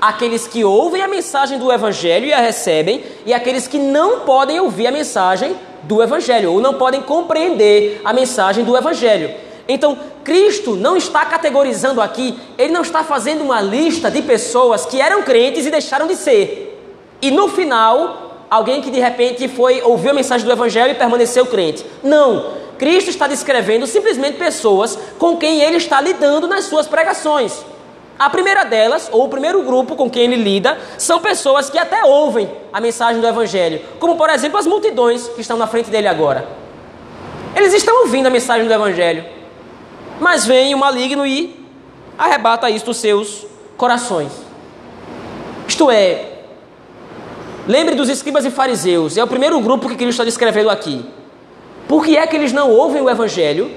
aqueles 0.04 0.46
que 0.46 0.66
ouvem 0.66 1.02
a 1.02 1.08
mensagem 1.08 1.58
do 1.58 1.72
Evangelho 1.72 2.26
e 2.26 2.34
a 2.34 2.42
recebem, 2.42 3.02
e 3.26 3.34
aqueles 3.34 3.70
que 3.70 3.80
não 3.80 4.20
podem 4.20 4.60
ouvir 4.60 4.86
a 4.88 4.92
mensagem 4.92 5.56
do 5.84 6.04
Evangelho, 6.04 6.52
ou 6.52 6.60
não 6.60 6.74
podem 6.74 7.02
compreender 7.02 8.02
a 8.04 8.12
mensagem 8.12 8.66
do 8.66 8.76
Evangelho. 8.76 9.34
Então, 9.66 9.98
Cristo 10.22 10.76
não 10.76 10.98
está 10.98 11.24
categorizando 11.24 12.02
aqui, 12.02 12.38
ele 12.58 12.74
não 12.74 12.82
está 12.82 13.02
fazendo 13.02 13.46
uma 13.46 13.62
lista 13.62 14.12
de 14.12 14.22
pessoas 14.22 14.86
que 14.86 15.00
eram 15.00 15.24
crentes 15.24 15.66
e 15.66 15.72
deixaram 15.72 16.06
de 16.06 16.18
ser. 16.18 16.78
E 17.22 17.32
no 17.32 17.48
final, 17.48 18.46
alguém 18.50 18.82
que 18.82 18.92
de 18.92 19.00
repente 19.00 19.48
foi 19.48 19.82
ouviu 19.84 20.12
a 20.12 20.14
mensagem 20.14 20.46
do 20.46 20.52
evangelho 20.52 20.92
e 20.92 20.96
permaneceu 20.96 21.46
crente. 21.46 21.86
Não. 22.04 22.62
Cristo 22.78 23.10
está 23.10 23.26
descrevendo 23.26 23.88
simplesmente 23.88 24.38
pessoas 24.38 25.00
com 25.18 25.38
quem 25.38 25.62
ele 25.62 25.78
está 25.78 26.02
lidando 26.02 26.46
nas 26.46 26.66
suas 26.66 26.88
pregações. 26.88 27.64
A 28.24 28.30
primeira 28.30 28.64
delas, 28.64 29.10
ou 29.12 29.26
o 29.26 29.28
primeiro 29.28 29.62
grupo 29.64 29.98
com 29.98 30.10
quem 30.10 30.24
ele 30.24 30.38
lida, 30.38 30.78
são 30.98 31.20
pessoas 31.20 31.70
que 31.70 31.78
até 31.78 32.06
ouvem 32.06 32.50
a 32.72 32.80
mensagem 32.80 33.20
do 33.20 33.28
Evangelho, 33.28 33.82
como 34.00 34.16
por 34.16 34.30
exemplo 34.30 34.58
as 34.58 34.66
multidões 34.66 35.28
que 35.28 35.42
estão 35.42 35.58
na 35.58 35.68
frente 35.68 35.90
dele 35.90 36.08
agora. 36.08 36.48
Eles 37.54 37.74
estão 37.74 38.04
ouvindo 38.04 38.28
a 38.28 38.30
mensagem 38.30 38.66
do 38.66 38.74
Evangelho, 38.74 39.26
mas 40.22 40.46
vem 40.46 40.74
o 40.74 40.78
maligno 40.78 41.26
e 41.26 41.68
arrebata 42.18 42.70
isso 42.70 42.86
dos 42.86 42.96
seus 42.96 43.46
corações. 43.76 44.32
Isto 45.68 45.92
é, 45.92 46.44
lembre 47.68 47.94
dos 47.94 48.08
escribas 48.08 48.46
e 48.46 48.50
fariseus, 48.50 49.18
é 49.18 49.24
o 49.24 49.28
primeiro 49.28 49.60
grupo 49.60 49.90
que 49.90 49.96
Cristo 49.96 50.12
está 50.12 50.24
descrevendo 50.24 50.70
aqui. 50.70 51.06
Por 51.90 52.06
que 52.06 52.16
é 52.16 52.26
que 52.26 52.38
eles 52.38 52.54
não 52.54 52.72
ouvem 52.72 53.02
o 53.02 53.10
Evangelho? 53.10 53.70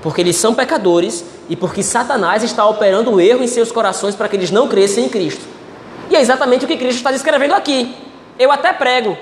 Porque 0.00 0.20
eles 0.20 0.36
são 0.36 0.54
pecadores 0.54 1.24
e 1.50 1.56
porque 1.56 1.82
Satanás 1.82 2.44
está 2.44 2.64
operando 2.64 3.10
o 3.10 3.20
erro 3.20 3.42
em 3.42 3.48
seus 3.48 3.72
corações 3.72 4.14
para 4.14 4.28
que 4.28 4.36
eles 4.36 4.52
não 4.52 4.68
cresçam 4.68 5.02
em 5.02 5.08
Cristo. 5.08 5.44
E 6.08 6.14
é 6.14 6.20
exatamente 6.20 6.64
o 6.64 6.68
que 6.68 6.76
Cristo 6.76 6.98
está 6.98 7.10
descrevendo 7.10 7.54
aqui. 7.54 7.92
Eu 8.38 8.52
até 8.52 8.72
prego, 8.72 9.18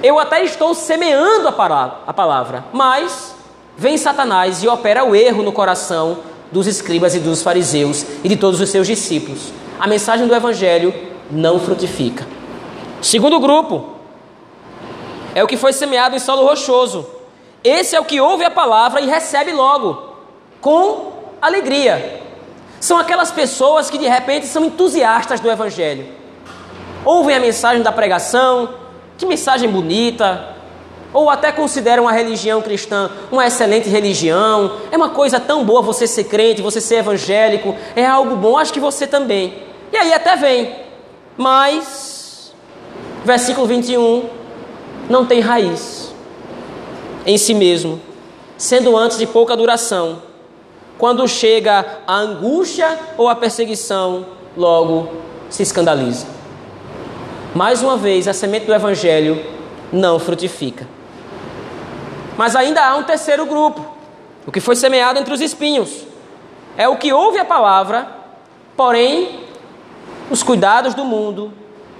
eu 0.00 0.18
até 0.20 0.44
estou 0.44 0.72
semeando 0.72 1.48
a 1.48 2.12
palavra, 2.12 2.64
mas 2.72 3.34
vem 3.76 3.98
Satanás 3.98 4.62
e 4.62 4.68
opera 4.68 5.04
o 5.04 5.16
erro 5.16 5.42
no 5.42 5.52
coração 5.52 6.18
dos 6.52 6.68
escribas 6.68 7.16
e 7.16 7.18
dos 7.18 7.42
fariseus 7.42 8.06
e 8.22 8.28
de 8.28 8.36
todos 8.36 8.60
os 8.60 8.70
seus 8.70 8.86
discípulos. 8.86 9.52
A 9.80 9.88
mensagem 9.88 10.28
do 10.28 10.34
Evangelho 10.34 10.94
não 11.28 11.58
frutifica. 11.58 12.24
Segundo 13.02 13.40
grupo 13.40 13.94
é 15.34 15.42
o 15.42 15.46
que 15.48 15.56
foi 15.56 15.72
semeado 15.72 16.14
em 16.14 16.20
solo 16.20 16.46
rochoso. 16.46 17.04
Esse 17.64 17.96
é 17.96 18.00
o 18.00 18.04
que 18.04 18.20
ouve 18.20 18.44
a 18.44 18.50
palavra 18.50 19.00
e 19.00 19.06
recebe 19.06 19.50
logo, 19.52 20.13
com 20.64 21.12
alegria. 21.42 22.22
São 22.80 22.96
aquelas 22.96 23.30
pessoas 23.30 23.90
que 23.90 23.98
de 23.98 24.08
repente 24.08 24.46
são 24.46 24.64
entusiastas 24.64 25.38
do 25.38 25.50
Evangelho. 25.50 26.06
Ouvem 27.04 27.36
a 27.36 27.38
mensagem 27.38 27.82
da 27.82 27.92
pregação, 27.92 28.70
que 29.18 29.26
mensagem 29.26 29.68
bonita, 29.68 30.56
ou 31.12 31.28
até 31.28 31.52
consideram 31.52 32.08
a 32.08 32.12
religião 32.12 32.62
cristã 32.62 33.10
uma 33.30 33.46
excelente 33.46 33.90
religião, 33.90 34.78
é 34.90 34.96
uma 34.96 35.10
coisa 35.10 35.38
tão 35.38 35.62
boa 35.66 35.82
você 35.82 36.06
ser 36.06 36.24
crente, 36.24 36.62
você 36.62 36.80
ser 36.80 36.96
evangélico, 36.96 37.76
é 37.94 38.06
algo 38.06 38.34
bom, 38.34 38.56
acho 38.56 38.72
que 38.72 38.80
você 38.80 39.06
também. 39.06 39.64
E 39.92 39.98
aí 39.98 40.14
até 40.14 40.34
vem, 40.34 40.74
mas, 41.36 42.54
versículo 43.22 43.66
21, 43.66 44.30
não 45.10 45.26
tem 45.26 45.40
raiz 45.40 46.14
em 47.26 47.36
si 47.36 47.52
mesmo, 47.52 48.00
sendo 48.56 48.96
antes 48.96 49.18
de 49.18 49.26
pouca 49.26 49.54
duração. 49.54 50.32
Quando 50.98 51.26
chega 51.26 52.00
a 52.06 52.16
angústia 52.16 52.98
ou 53.16 53.28
a 53.28 53.34
perseguição, 53.34 54.26
logo 54.56 55.08
se 55.50 55.62
escandaliza. 55.62 56.26
Mais 57.54 57.82
uma 57.82 57.96
vez, 57.96 58.26
a 58.26 58.32
semente 58.32 58.66
do 58.66 58.74
evangelho 58.74 59.44
não 59.92 60.18
frutifica. 60.18 60.88
Mas 62.36 62.56
ainda 62.56 62.84
há 62.84 62.96
um 62.96 63.04
terceiro 63.04 63.46
grupo, 63.46 63.86
o 64.46 64.52
que 64.52 64.60
foi 64.60 64.76
semeado 64.76 65.18
entre 65.18 65.32
os 65.32 65.40
espinhos. 65.40 66.04
É 66.76 66.88
o 66.88 66.96
que 66.96 67.12
ouve 67.12 67.38
a 67.38 67.44
palavra, 67.44 68.08
porém, 68.76 69.40
os 70.30 70.42
cuidados 70.42 70.94
do 70.94 71.04
mundo 71.04 71.52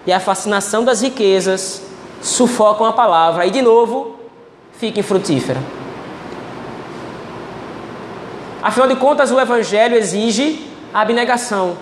e 0.06 0.12
a 0.12 0.18
fascinação 0.18 0.84
das 0.84 1.02
riquezas 1.02 1.82
sufocam 2.20 2.86
a 2.86 2.92
palavra 2.92 3.46
e, 3.46 3.50
de 3.50 3.62
novo, 3.62 4.16
fica 4.72 5.00
infrutífera. 5.00 5.60
Afinal 8.64 8.88
de 8.88 8.96
contas, 8.96 9.30
o 9.30 9.38
Evangelho 9.38 9.94
exige 9.94 10.66
abnegação. 10.92 11.76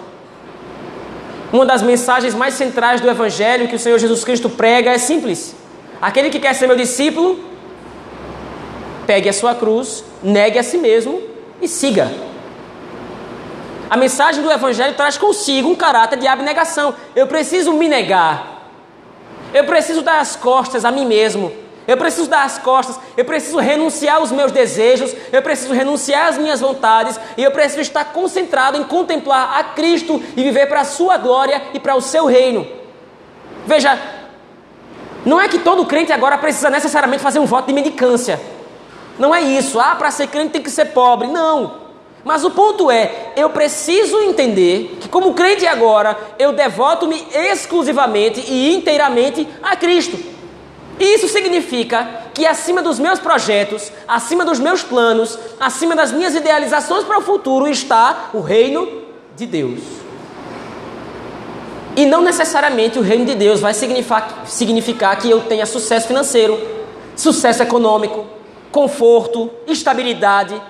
Uma 1.53 1.64
das 1.64 1.81
mensagens 1.81 2.35
mais 2.35 2.55
centrais 2.55 3.01
do 3.01 3.09
Evangelho 3.09 3.68
que 3.68 3.77
o 3.77 3.79
Senhor 3.79 4.01
Jesus 4.01 4.25
Cristo 4.25 4.51
prega 4.51 4.90
é 4.90 4.99
simples: 4.99 5.55
aquele 6.01 6.29
que 6.29 6.40
quer 6.40 6.55
ser 6.57 6.66
meu 6.66 6.75
discípulo, 6.75 7.38
pegue 9.07 9.29
a 9.29 9.33
sua 9.33 9.55
cruz, 9.55 10.05
negue 10.21 10.59
a 10.59 10.64
si 10.64 10.77
mesmo 10.77 11.23
e 11.61 11.68
siga. 11.68 12.11
A 13.88 13.97
mensagem 13.97 14.42
do 14.42 14.51
Evangelho 14.51 14.95
traz 14.95 15.16
consigo 15.16 15.68
um 15.68 15.77
caráter 15.77 16.18
de 16.18 16.27
abnegação. 16.27 16.97
Eu 17.14 17.29
preciso 17.29 17.73
me 17.75 17.88
negar. 17.88 18.71
Eu 19.55 19.62
preciso 19.64 20.03
dar 20.03 20.18
as 20.18 20.35
costas 20.35 20.85
a 20.85 20.90
mim 20.90 21.07
mesmo. 21.07 21.62
Eu 21.87 21.97
preciso 21.97 22.29
dar 22.29 22.45
as 22.45 22.59
costas, 22.59 22.99
eu 23.16 23.25
preciso 23.25 23.59
renunciar 23.59 24.16
aos 24.16 24.31
meus 24.31 24.53
desejos, 24.53 25.14
eu 25.33 25.42
preciso 25.42 25.73
renunciar 25.73 26.29
às 26.29 26.38
minhas 26.38 26.61
vontades 26.61 27.18
e 27.37 27.42
eu 27.42 27.51
preciso 27.51 27.81
estar 27.81 28.05
concentrado 28.07 28.79
em 28.79 28.85
contemplar 28.85 29.59
a 29.59 29.64
Cristo 29.64 30.23
e 30.37 30.42
viver 30.42 30.66
para 30.66 30.83
a 30.83 30.85
sua 30.85 31.16
glória 31.16 31.61
e 31.75 31.81
para 31.81 31.97
o 31.97 32.01
seu 32.01 32.27
reino. 32.27 32.66
Veja, 33.66 33.99
não 35.25 35.40
é 35.40 35.49
que 35.49 35.59
todo 35.59 35.87
crente 35.87 36.12
agora 36.12 36.38
precisa 36.38 36.71
necessariamente 36.71 37.23
fazer 37.23 37.38
um 37.38 37.47
voto 37.47 37.66
de 37.66 37.73
mendicância. 37.73 38.40
Não 39.18 39.35
é 39.35 39.40
isso. 39.40 39.79
Ah, 39.79 39.95
para 39.95 40.11
ser 40.11 40.29
crente 40.29 40.53
tem 40.53 40.62
que 40.62 40.71
ser 40.71 40.87
pobre. 40.87 41.29
Não. 41.29 41.83
Mas 42.25 42.45
o 42.45 42.51
ponto 42.51 42.90
é, 42.90 43.33
eu 43.37 43.51
preciso 43.51 44.21
entender 44.21 44.99
que, 45.01 45.09
como 45.09 45.35
crente 45.35 45.66
agora, 45.66 46.16
eu 46.38 46.53
devoto-me 46.53 47.27
exclusivamente 47.33 48.40
e 48.40 48.75
inteiramente 48.75 49.47
a 49.62 49.75
Cristo. 49.75 50.32
Isso 50.98 51.28
significa 51.28 52.09
que, 52.35 52.46
acima 52.46 52.83
dos 52.83 52.98
meus 52.98 53.18
projetos, 53.18 53.90
acima 54.07 54.44
dos 54.44 54.59
meus 54.59 54.83
planos, 54.83 55.38
acima 55.59 55.96
das 55.96 56.12
minhas 56.12 56.35
idealizações 56.35 57.05
para 57.05 57.18
o 57.18 57.22
futuro, 57.22 57.66
está 57.66 58.31
o 58.33 58.40
reino 58.40 59.02
de 59.35 59.46
Deus. 59.46 59.81
E 61.96 62.07
não 62.07 62.22
necessariamente 62.22 62.98
o 62.98 63.02
reino 63.02 63.26
de 63.26 63.35
Deus 63.35 63.61
vai 63.61 63.74
significar 63.74 65.16
que 65.18 65.28
eu 65.28 65.40
tenha 65.40 65.66
sucesso 65.66 66.07
financeiro, 66.07 66.59
sucesso 67.14 67.62
econômico, 67.62 68.24
conforto, 68.70 69.50
estabilidade. 69.66 70.61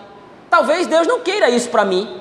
Talvez 0.50 0.87
Deus 0.87 1.06
não 1.06 1.20
queira 1.20 1.48
isso 1.48 1.68
para 1.68 1.85
mim. 1.85 2.20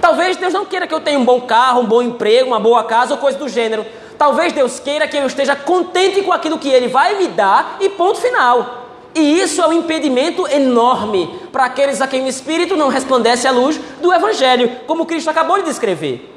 Talvez 0.00 0.36
Deus 0.36 0.52
não 0.52 0.66
queira 0.66 0.86
que 0.86 0.94
eu 0.94 1.00
tenha 1.00 1.16
um 1.16 1.24
bom 1.24 1.42
carro, 1.42 1.82
um 1.82 1.86
bom 1.86 2.02
emprego, 2.02 2.48
uma 2.48 2.58
boa 2.58 2.82
casa 2.82 3.14
ou 3.14 3.18
coisa 3.18 3.38
do 3.38 3.48
gênero. 3.48 3.86
Talvez 4.18 4.52
Deus 4.52 4.78
queira 4.78 5.08
que 5.08 5.16
eu 5.16 5.26
esteja 5.26 5.56
contente 5.56 6.22
com 6.22 6.32
aquilo 6.32 6.58
que 6.58 6.68
Ele 6.68 6.88
vai 6.88 7.16
me 7.16 7.28
dar 7.28 7.76
e 7.80 7.88
ponto 7.88 8.20
final. 8.20 8.82
E 9.14 9.40
isso 9.40 9.60
é 9.60 9.66
um 9.66 9.72
impedimento 9.72 10.46
enorme 10.48 11.40
para 11.52 11.64
aqueles 11.64 12.00
a 12.00 12.06
quem 12.06 12.24
o 12.24 12.28
Espírito 12.28 12.76
não 12.76 12.88
resplandece 12.88 13.46
à 13.46 13.50
luz 13.50 13.78
do 14.00 14.12
Evangelho, 14.12 14.70
como 14.86 15.04
Cristo 15.04 15.28
acabou 15.28 15.58
de 15.58 15.64
descrever. 15.64 16.30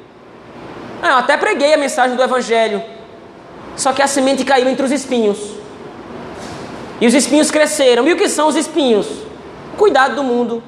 Eu 1.02 1.14
até 1.14 1.36
preguei 1.36 1.74
a 1.74 1.78
mensagem 1.78 2.16
do 2.16 2.22
Evangelho, 2.22 2.82
só 3.76 3.92
que 3.92 4.02
a 4.02 4.06
semente 4.06 4.44
caiu 4.44 4.68
entre 4.68 4.84
os 4.84 4.92
espinhos. 4.92 5.38
E 7.00 7.06
os 7.06 7.14
espinhos 7.14 7.50
cresceram. 7.50 8.06
E 8.08 8.12
o 8.12 8.16
que 8.16 8.28
são 8.28 8.48
os 8.48 8.56
espinhos? 8.56 9.06
O 9.74 9.76
cuidado 9.76 10.14
do 10.14 10.24
mundo, 10.24 10.62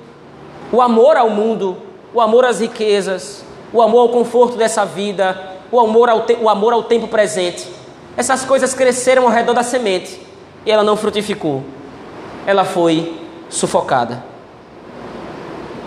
o 0.70 0.82
amor 0.82 1.16
ao 1.16 1.30
mundo, 1.30 1.78
o 2.12 2.20
amor 2.20 2.44
às 2.44 2.60
riquezas, 2.60 3.42
o 3.72 3.80
amor 3.80 4.00
ao 4.00 4.08
conforto 4.10 4.56
dessa 4.56 4.84
vida, 4.84 5.57
o 5.70 5.80
amor 5.80 6.08
ao, 6.08 6.24
o 6.40 6.48
amor 6.48 6.72
ao 6.72 6.82
tempo 6.82 7.08
presente. 7.08 7.68
Essas 8.16 8.44
coisas 8.44 8.74
cresceram 8.74 9.24
ao 9.24 9.30
redor 9.30 9.52
da 9.52 9.62
semente 9.62 10.20
e 10.64 10.70
ela 10.70 10.82
não 10.82 10.96
frutificou. 10.96 11.62
Ela 12.46 12.64
foi 12.64 13.20
sufocada. 13.48 14.24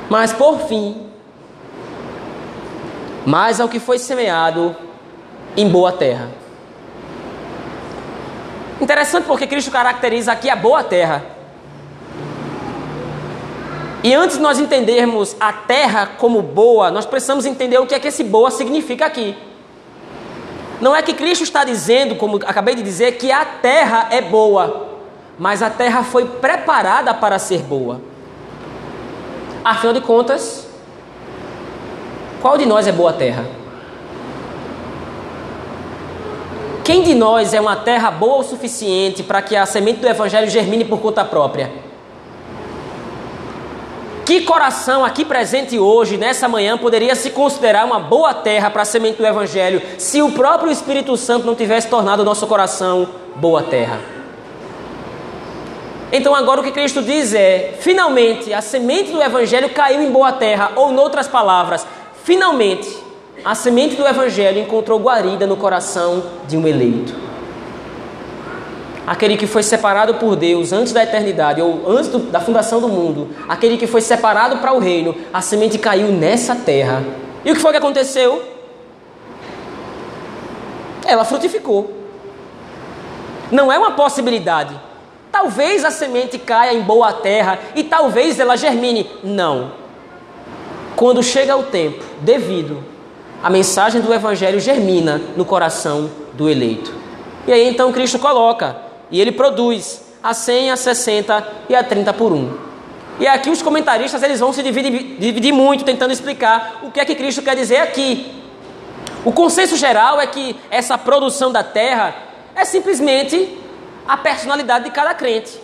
Mas 0.10 0.34
por 0.34 0.60
fim, 0.68 1.08
mais 3.26 3.60
ao 3.60 3.70
que 3.70 3.80
foi 3.80 3.98
semeado 3.98 4.76
em 5.56 5.68
boa 5.68 5.92
terra. 5.92 6.30
Interessante 8.80 9.26
porque 9.26 9.46
Cristo 9.46 9.70
caracteriza 9.70 10.32
aqui 10.32 10.50
a 10.50 10.56
boa 10.56 10.84
terra. 10.84 11.24
E 14.04 14.14
antes 14.16 14.38
de 14.38 14.42
nós 14.42 14.60
entendermos 14.60 15.36
a 15.40 15.54
terra 15.54 16.08
como 16.18 16.42
boa, 16.42 16.90
nós 16.90 17.06
precisamos 17.06 17.46
entender 17.46 17.78
o 17.78 17.86
que 17.86 17.94
é 17.94 18.00
que 18.00 18.08
esse 18.08 18.24
boa 18.24 18.50
significa 18.50 19.06
aqui. 19.06 19.38
Não 20.82 20.96
é 20.96 21.04
que 21.04 21.14
Cristo 21.14 21.44
está 21.44 21.64
dizendo, 21.64 22.16
como 22.16 22.38
acabei 22.38 22.74
de 22.74 22.82
dizer, 22.82 23.12
que 23.14 23.32
a 23.32 23.46
terra 23.46 24.08
é 24.10 24.20
boa, 24.20 24.88
mas 25.38 25.62
a 25.62 25.70
terra 25.70 26.04
foi 26.04 26.26
preparada 26.26 27.14
para 27.14 27.38
ser 27.38 27.60
boa. 27.60 28.02
Afinal 29.64 29.94
de 29.94 30.02
contas, 30.02 30.68
qual 32.42 32.58
de 32.58 32.66
nós 32.66 32.88
é 32.88 32.92
boa 32.92 33.14
terra? 33.14 33.46
Quem 36.84 37.04
de 37.04 37.14
nós 37.14 37.54
é 37.54 37.62
uma 37.62 37.76
terra 37.76 38.10
boa 38.10 38.40
o 38.40 38.44
suficiente 38.44 39.22
para 39.22 39.40
que 39.44 39.56
a 39.56 39.68
semente 39.68 40.00
do 40.00 40.08
Evangelho 40.08 40.50
germine 40.50 40.84
por 40.84 41.00
conta 41.00 41.24
própria? 41.24 41.72
Que 44.32 44.40
coração 44.44 45.04
aqui 45.04 45.26
presente 45.26 45.78
hoje, 45.78 46.16
nessa 46.16 46.48
manhã, 46.48 46.78
poderia 46.78 47.16
se 47.16 47.32
considerar 47.32 47.86
uma 47.86 48.00
boa 48.00 48.34
terra 48.34 48.70
para 48.70 48.84
a 48.84 48.86
semente 48.86 49.18
do 49.18 49.26
Evangelho 49.26 49.82
se 49.98 50.22
o 50.22 50.32
próprio 50.32 50.72
Espírito 50.72 51.18
Santo 51.18 51.46
não 51.46 51.54
tivesse 51.54 51.90
tornado 51.90 52.22
o 52.22 52.24
nosso 52.24 52.48
coração 52.48 53.10
boa 53.36 53.62
terra? 53.62 54.00
Então, 56.14 56.34
agora 56.34 56.62
o 56.62 56.64
que 56.64 56.72
Cristo 56.72 57.02
diz 57.02 57.34
é: 57.34 57.74
finalmente 57.82 58.54
a 58.54 58.62
semente 58.62 59.12
do 59.12 59.22
Evangelho 59.22 59.70
caiu 59.72 60.02
em 60.02 60.10
boa 60.10 60.32
terra, 60.32 60.72
ou, 60.78 60.94
em 60.94 60.98
outras 60.98 61.28
palavras, 61.28 61.86
finalmente 62.24 62.88
a 63.44 63.54
semente 63.54 63.98
do 63.98 64.08
Evangelho 64.08 64.62
encontrou 64.62 64.98
guarida 64.98 65.46
no 65.46 65.58
coração 65.58 66.24
de 66.48 66.56
um 66.56 66.66
eleito. 66.66 67.31
Aquele 69.12 69.36
que 69.36 69.46
foi 69.46 69.62
separado 69.62 70.14
por 70.14 70.38
Deus 70.38 70.72
antes 70.72 70.94
da 70.94 71.04
eternidade, 71.04 71.62
ou 71.62 71.84
antes 71.86 72.08
do, 72.08 72.18
da 72.18 72.40
fundação 72.40 72.80
do 72.80 72.88
mundo, 72.88 73.28
aquele 73.46 73.76
que 73.76 73.86
foi 73.86 74.00
separado 74.00 74.60
para 74.60 74.72
o 74.72 74.80
reino, 74.80 75.14
a 75.34 75.42
semente 75.42 75.78
caiu 75.78 76.08
nessa 76.14 76.56
terra. 76.56 77.04
E 77.44 77.52
o 77.52 77.54
que 77.54 77.60
foi 77.60 77.72
que 77.72 77.78
aconteceu? 77.78 78.42
Ela 81.06 81.26
frutificou. 81.26 81.94
Não 83.52 83.70
é 83.70 83.78
uma 83.78 83.92
possibilidade. 83.92 84.80
Talvez 85.30 85.84
a 85.84 85.92
semente 85.92 86.40
caia 86.40 86.74
em 86.74 86.82
boa 86.82 87.12
terra 87.12 87.60
e 87.76 87.84
talvez 87.84 88.40
ela 88.40 88.56
germine. 88.56 89.10
Não. 89.22 89.74
Quando 90.96 91.22
chega 91.22 91.58
o 91.58 91.64
tempo 91.64 92.02
devido, 92.22 92.82
a 93.44 93.50
mensagem 93.50 94.00
do 94.00 94.14
Evangelho 94.14 94.62
germina 94.62 95.20
no 95.36 95.44
coração 95.44 96.10
do 96.32 96.48
eleito. 96.48 96.94
E 97.46 97.52
aí 97.52 97.68
então 97.68 97.92
Cristo 97.92 98.18
coloca, 98.18 98.91
e 99.12 99.20
ele 99.20 99.32
produz 99.32 100.02
a 100.24 100.34
100, 100.34 100.72
a 100.72 100.76
60 100.76 101.48
e 101.70 101.76
a 101.76 101.84
30 101.84 102.14
por 102.14 102.32
um. 102.32 102.58
E 103.20 103.28
aqui 103.28 103.50
os 103.50 103.62
comentaristas 103.62 104.24
eles 104.24 104.40
vão 104.40 104.54
se 104.54 104.64
dividir, 104.64 105.18
dividir 105.20 105.54
muito 105.54 105.84
tentando 105.84 106.12
explicar 106.12 106.80
o 106.84 106.92
que 106.92 107.00
é 107.00 107.06
que 107.06 107.16
Cristo 107.16 107.42
quer 107.42 107.56
dizer 107.56 107.78
aqui. 107.78 108.42
O 109.24 109.32
consenso 109.32 109.76
geral 109.76 110.20
é 110.20 110.26
que 110.26 110.56
essa 110.72 110.98
produção 110.98 111.52
da 111.52 111.64
terra 111.64 112.16
é 112.56 112.66
simplesmente 112.66 113.58
a 114.08 114.18
personalidade 114.18 114.86
de 114.86 114.92
cada 114.92 115.14
crente. 115.14 115.60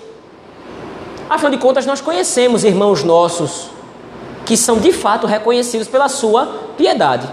Afinal 1.29 1.51
de 1.51 1.57
contas, 1.57 1.85
nós 1.85 1.99
conhecemos 1.99 2.63
irmãos 2.63 3.03
nossos 3.03 3.69
que 4.45 4.55
são 4.55 4.79
de 4.79 4.93
fato 4.93 5.27
reconhecidos 5.27 5.87
pela 5.87 6.07
sua 6.07 6.45
piedade. 6.77 7.27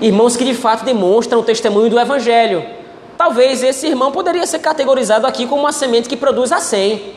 Irmãos 0.00 0.36
que 0.36 0.44
de 0.44 0.54
fato 0.54 0.84
demonstram 0.84 1.40
o 1.40 1.42
testemunho 1.42 1.90
do 1.90 1.98
Evangelho. 1.98 2.75
Talvez 3.16 3.62
esse 3.62 3.86
irmão 3.86 4.12
poderia 4.12 4.46
ser 4.46 4.58
categorizado 4.58 5.26
aqui 5.26 5.46
como 5.46 5.62
uma 5.62 5.72
semente 5.72 6.08
que 6.08 6.16
produz 6.16 6.52
a 6.52 6.60
100. 6.60 7.14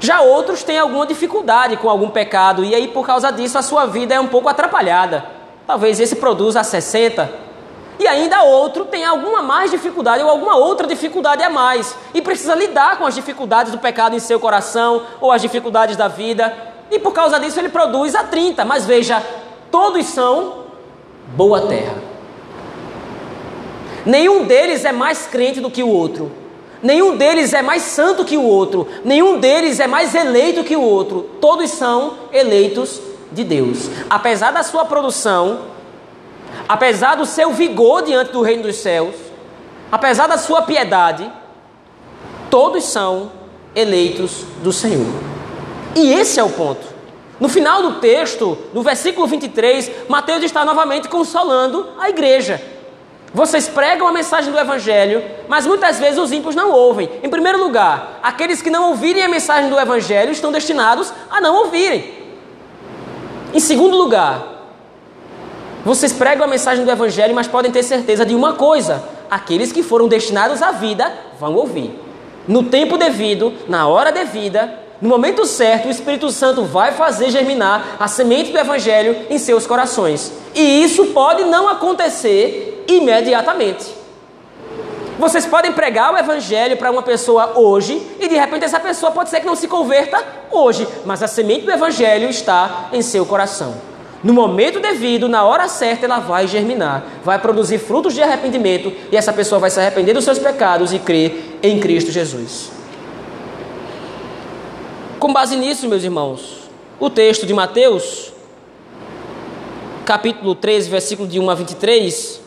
Já 0.00 0.20
outros 0.20 0.62
têm 0.62 0.78
alguma 0.78 1.06
dificuldade 1.06 1.76
com 1.76 1.90
algum 1.90 2.08
pecado 2.08 2.64
e 2.64 2.74
aí 2.74 2.88
por 2.88 3.06
causa 3.06 3.30
disso 3.30 3.58
a 3.58 3.62
sua 3.62 3.84
vida 3.84 4.14
é 4.14 4.20
um 4.20 4.28
pouco 4.28 4.48
atrapalhada. 4.48 5.24
Talvez 5.66 6.00
esse 6.00 6.16
produza 6.16 6.60
a 6.60 6.64
60. 6.64 7.48
E 7.98 8.06
ainda 8.06 8.42
outro 8.42 8.84
tem 8.84 9.04
alguma 9.04 9.42
mais 9.42 9.70
dificuldade 9.70 10.22
ou 10.22 10.30
alguma 10.30 10.56
outra 10.56 10.86
dificuldade 10.86 11.42
a 11.42 11.50
mais 11.50 11.96
e 12.14 12.22
precisa 12.22 12.54
lidar 12.54 12.96
com 12.96 13.04
as 13.04 13.14
dificuldades 13.14 13.72
do 13.72 13.78
pecado 13.78 14.14
em 14.14 14.20
seu 14.20 14.38
coração 14.38 15.02
ou 15.20 15.32
as 15.32 15.42
dificuldades 15.42 15.96
da 15.96 16.06
vida. 16.06 16.56
E 16.90 16.98
por 16.98 17.12
causa 17.12 17.38
disso 17.40 17.58
ele 17.58 17.68
produz 17.68 18.14
a 18.14 18.22
30. 18.22 18.64
Mas 18.64 18.86
veja, 18.86 19.22
todos 19.70 20.06
são 20.06 20.64
boa 21.34 21.62
terra. 21.62 22.07
Nenhum 24.08 24.44
deles 24.44 24.86
é 24.86 24.90
mais 24.90 25.26
crente 25.26 25.60
do 25.60 25.70
que 25.70 25.82
o 25.82 25.88
outro. 25.88 26.32
Nenhum 26.82 27.18
deles 27.18 27.52
é 27.52 27.60
mais 27.60 27.82
santo 27.82 28.24
que 28.24 28.38
o 28.38 28.42
outro. 28.42 28.88
Nenhum 29.04 29.38
deles 29.38 29.78
é 29.80 29.86
mais 29.86 30.14
eleito 30.14 30.64
que 30.64 30.74
o 30.74 30.80
outro. 30.80 31.28
Todos 31.42 31.70
são 31.72 32.14
eleitos 32.32 33.02
de 33.30 33.44
Deus. 33.44 33.90
Apesar 34.08 34.50
da 34.50 34.62
sua 34.62 34.86
produção, 34.86 35.60
apesar 36.66 37.16
do 37.16 37.26
seu 37.26 37.52
vigor 37.52 38.00
diante 38.00 38.32
do 38.32 38.40
reino 38.40 38.62
dos 38.62 38.76
céus, 38.76 39.14
apesar 39.92 40.26
da 40.26 40.38
sua 40.38 40.62
piedade, 40.62 41.30
todos 42.48 42.84
são 42.84 43.30
eleitos 43.74 44.46
do 44.62 44.72
Senhor. 44.72 45.12
E 45.94 46.14
esse 46.14 46.40
é 46.40 46.42
o 46.42 46.48
ponto. 46.48 46.86
No 47.38 47.50
final 47.50 47.82
do 47.82 48.00
texto, 48.00 48.56
no 48.72 48.82
versículo 48.82 49.26
23, 49.26 49.90
Mateus 50.08 50.42
está 50.42 50.64
novamente 50.64 51.10
consolando 51.10 51.88
a 52.00 52.08
igreja. 52.08 52.77
Vocês 53.32 53.68
pregam 53.68 54.08
a 54.08 54.12
mensagem 54.12 54.50
do 54.50 54.58
Evangelho, 54.58 55.22
mas 55.48 55.66
muitas 55.66 55.98
vezes 55.98 56.18
os 56.18 56.32
ímpios 56.32 56.54
não 56.54 56.70
ouvem. 56.70 57.10
Em 57.22 57.28
primeiro 57.28 57.58
lugar, 57.58 58.20
aqueles 58.22 58.62
que 58.62 58.70
não 58.70 58.90
ouvirem 58.90 59.22
a 59.22 59.28
mensagem 59.28 59.68
do 59.68 59.78
Evangelho 59.78 60.32
estão 60.32 60.50
destinados 60.50 61.12
a 61.30 61.40
não 61.40 61.54
ouvirem. 61.56 62.14
Em 63.52 63.60
segundo 63.60 63.96
lugar, 63.96 64.58
vocês 65.84 66.12
pregam 66.12 66.44
a 66.44 66.48
mensagem 66.48 66.84
do 66.84 66.90
Evangelho, 66.90 67.34
mas 67.34 67.46
podem 67.46 67.70
ter 67.70 67.82
certeza 67.82 68.24
de 68.24 68.34
uma 68.34 68.54
coisa: 68.54 69.02
aqueles 69.30 69.72
que 69.72 69.82
foram 69.82 70.08
destinados 70.08 70.62
à 70.62 70.70
vida 70.70 71.12
vão 71.38 71.54
ouvir. 71.54 71.98
No 72.46 72.64
tempo 72.64 72.96
devido, 72.96 73.52
na 73.68 73.86
hora 73.86 74.10
devida, 74.10 74.87
no 75.00 75.08
momento 75.08 75.46
certo, 75.46 75.86
o 75.86 75.90
Espírito 75.90 76.28
Santo 76.30 76.64
vai 76.64 76.90
fazer 76.92 77.30
germinar 77.30 77.96
a 78.00 78.08
semente 78.08 78.50
do 78.50 78.58
Evangelho 78.58 79.16
em 79.30 79.38
seus 79.38 79.64
corações. 79.64 80.32
E 80.54 80.82
isso 80.82 81.06
pode 81.06 81.44
não 81.44 81.68
acontecer 81.68 82.84
imediatamente. 82.88 83.96
Vocês 85.16 85.46
podem 85.46 85.72
pregar 85.72 86.12
o 86.12 86.18
Evangelho 86.18 86.76
para 86.76 86.90
uma 86.90 87.02
pessoa 87.02 87.58
hoje 87.58 88.00
e 88.20 88.28
de 88.28 88.36
repente 88.36 88.64
essa 88.64 88.80
pessoa 88.80 89.12
pode 89.12 89.30
ser 89.30 89.40
que 89.40 89.46
não 89.46 89.54
se 89.56 89.68
converta 89.68 90.24
hoje, 90.50 90.86
mas 91.04 91.22
a 91.22 91.28
semente 91.28 91.64
do 91.64 91.72
Evangelho 91.72 92.28
está 92.28 92.88
em 92.92 93.02
seu 93.02 93.24
coração. 93.24 93.74
No 94.22 94.32
momento 94.32 94.80
devido, 94.80 95.28
na 95.28 95.44
hora 95.44 95.68
certa, 95.68 96.06
ela 96.06 96.18
vai 96.18 96.48
germinar, 96.48 97.04
vai 97.24 97.38
produzir 97.38 97.78
frutos 97.78 98.14
de 98.14 98.22
arrependimento 98.22 98.92
e 99.12 99.16
essa 99.16 99.32
pessoa 99.32 99.60
vai 99.60 99.70
se 99.70 99.78
arrepender 99.78 100.12
dos 100.12 100.24
seus 100.24 100.40
pecados 100.40 100.92
e 100.92 100.98
crer 100.98 101.58
em 101.62 101.78
Cristo 101.78 102.10
Jesus. 102.10 102.77
Com 105.18 105.32
base 105.32 105.56
nisso, 105.56 105.88
meus 105.88 106.04
irmãos, 106.04 106.60
o 107.00 107.10
texto 107.10 107.44
de 107.44 107.52
Mateus, 107.52 108.32
capítulo 110.04 110.54
13, 110.54 110.88
versículo 110.88 111.28
de 111.28 111.40
1 111.40 111.50
a 111.50 111.54
23, 111.56 112.40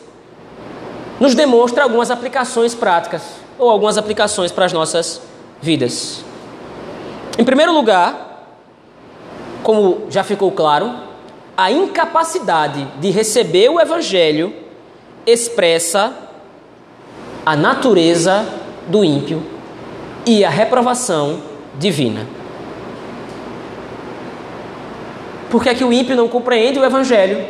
nos 1.20 1.34
demonstra 1.34 1.82
algumas 1.82 2.10
aplicações 2.10 2.74
práticas 2.74 3.22
ou 3.58 3.68
algumas 3.68 3.98
aplicações 3.98 4.50
para 4.50 4.64
as 4.64 4.72
nossas 4.72 5.20
vidas. 5.60 6.24
Em 7.38 7.44
primeiro 7.44 7.74
lugar, 7.74 8.56
como 9.62 10.06
já 10.08 10.24
ficou 10.24 10.50
claro, 10.50 10.94
a 11.54 11.70
incapacidade 11.70 12.88
de 12.98 13.10
receber 13.10 13.68
o 13.68 13.78
evangelho 13.78 14.50
expressa 15.26 16.16
a 17.44 17.54
natureza 17.54 18.46
do 18.88 19.04
ímpio 19.04 19.42
e 20.24 20.42
a 20.42 20.48
reprovação 20.48 21.38
divina. 21.78 22.40
Por 25.52 25.62
que 25.62 25.68
é 25.68 25.74
que 25.74 25.84
o 25.84 25.92
ímpio 25.92 26.16
não 26.16 26.28
compreende 26.28 26.78
o 26.78 26.84
Evangelho? 26.84 27.44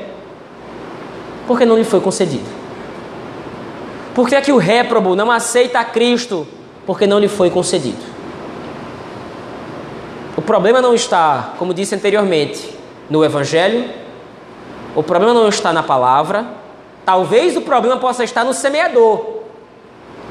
Porque 1.46 1.64
não 1.64 1.76
lhe 1.78 1.84
foi 1.84 2.00
concedido. 2.00 2.50
Por 4.12 4.28
que 4.28 4.34
é 4.34 4.40
que 4.40 4.50
o 4.50 4.56
réprobo 4.56 5.14
não 5.14 5.30
aceita 5.30 5.78
a 5.78 5.84
Cristo? 5.84 6.44
Porque 6.84 7.06
não 7.06 7.20
lhe 7.20 7.28
foi 7.28 7.48
concedido. 7.48 8.02
O 10.36 10.42
problema 10.42 10.82
não 10.82 10.96
está, 10.96 11.54
como 11.60 11.72
disse 11.72 11.94
anteriormente, 11.94 12.76
no 13.08 13.24
Evangelho. 13.24 13.88
O 14.96 15.02
problema 15.04 15.32
não 15.32 15.48
está 15.48 15.72
na 15.72 15.84
palavra. 15.84 16.44
Talvez 17.04 17.56
o 17.56 17.60
problema 17.60 17.98
possa 17.98 18.24
estar 18.24 18.42
no 18.42 18.52
semeador. 18.52 19.42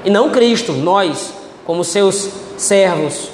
E 0.03 0.09
não 0.09 0.29
Cristo, 0.29 0.73
nós, 0.73 1.33
como 1.65 1.85
seus 1.85 2.31
servos, 2.57 3.29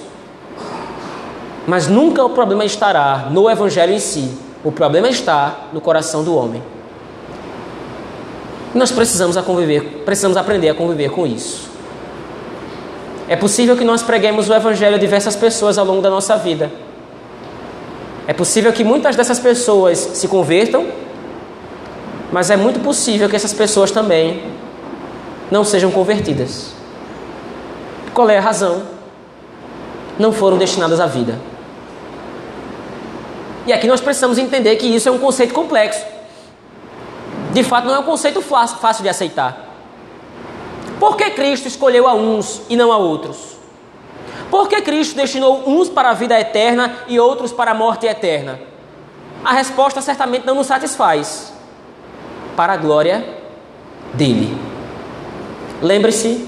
mas 1.67 1.89
nunca 1.89 2.23
o 2.23 2.29
problema 2.29 2.63
estará 2.63 3.27
no 3.29 3.49
Evangelho 3.49 3.93
em 3.93 3.99
si. 3.99 4.31
O 4.63 4.71
problema 4.71 5.09
está 5.09 5.67
no 5.73 5.81
coração 5.81 6.23
do 6.23 6.33
homem. 6.33 6.63
nós 8.73 8.91
precisamos, 8.91 9.35
a 9.35 9.43
conviver, 9.43 10.03
precisamos 10.05 10.37
aprender 10.37 10.69
a 10.69 10.73
conviver 10.73 11.09
com 11.09 11.27
isso. 11.27 11.69
É 13.27 13.35
possível 13.35 13.75
que 13.75 13.83
nós 13.83 14.01
preguemos 14.01 14.49
o 14.49 14.53
Evangelho 14.53 14.95
a 14.95 14.99
diversas 14.99 15.35
pessoas 15.35 15.77
ao 15.77 15.85
longo 15.85 16.01
da 16.01 16.09
nossa 16.09 16.37
vida. 16.37 16.71
É 18.25 18.33
possível 18.33 18.71
que 18.71 18.83
muitas 18.83 19.15
dessas 19.15 19.39
pessoas 19.39 19.97
se 19.97 20.27
convertam, 20.27 20.87
mas 22.31 22.49
é 22.49 22.55
muito 22.55 22.79
possível 22.79 23.27
que 23.27 23.35
essas 23.35 23.53
pessoas 23.53 23.91
também 23.91 24.43
não 25.51 25.65
sejam 25.65 25.91
convertidas. 25.91 26.71
Qual 28.13 28.29
é 28.29 28.37
a 28.37 28.41
razão? 28.41 28.83
Não 30.17 30.31
foram 30.31 30.57
destinadas 30.57 30.99
à 30.99 31.07
vida. 31.07 31.37
E 33.67 33.73
aqui 33.73 33.85
nós 33.85 33.99
precisamos 33.99 34.37
entender 34.37 34.77
que 34.77 34.87
isso 34.87 35.09
é 35.09 35.11
um 35.11 35.19
conceito 35.19 35.53
complexo. 35.53 36.03
De 37.51 37.63
fato, 37.63 37.85
não 37.85 37.95
é 37.95 37.99
um 37.99 38.03
conceito 38.03 38.41
fácil 38.41 39.03
de 39.03 39.09
aceitar. 39.09 39.67
Por 40.97 41.17
que 41.17 41.29
Cristo 41.31 41.67
escolheu 41.67 42.07
a 42.07 42.13
uns 42.13 42.61
e 42.69 42.77
não 42.77 42.93
a 42.93 42.97
outros? 42.97 43.57
Por 44.49 44.69
que 44.69 44.81
Cristo 44.81 45.17
destinou 45.17 45.63
uns 45.67 45.89
para 45.89 46.11
a 46.11 46.13
vida 46.13 46.39
eterna 46.39 46.95
e 47.09 47.19
outros 47.19 47.51
para 47.51 47.71
a 47.71 47.73
morte 47.73 48.07
eterna? 48.07 48.57
A 49.43 49.51
resposta 49.51 50.01
certamente 50.01 50.45
não 50.45 50.55
nos 50.55 50.67
satisfaz. 50.67 51.51
Para 52.55 52.73
a 52.73 52.77
glória 52.77 53.23
dele. 54.13 54.57
Lembre-se, 55.81 56.47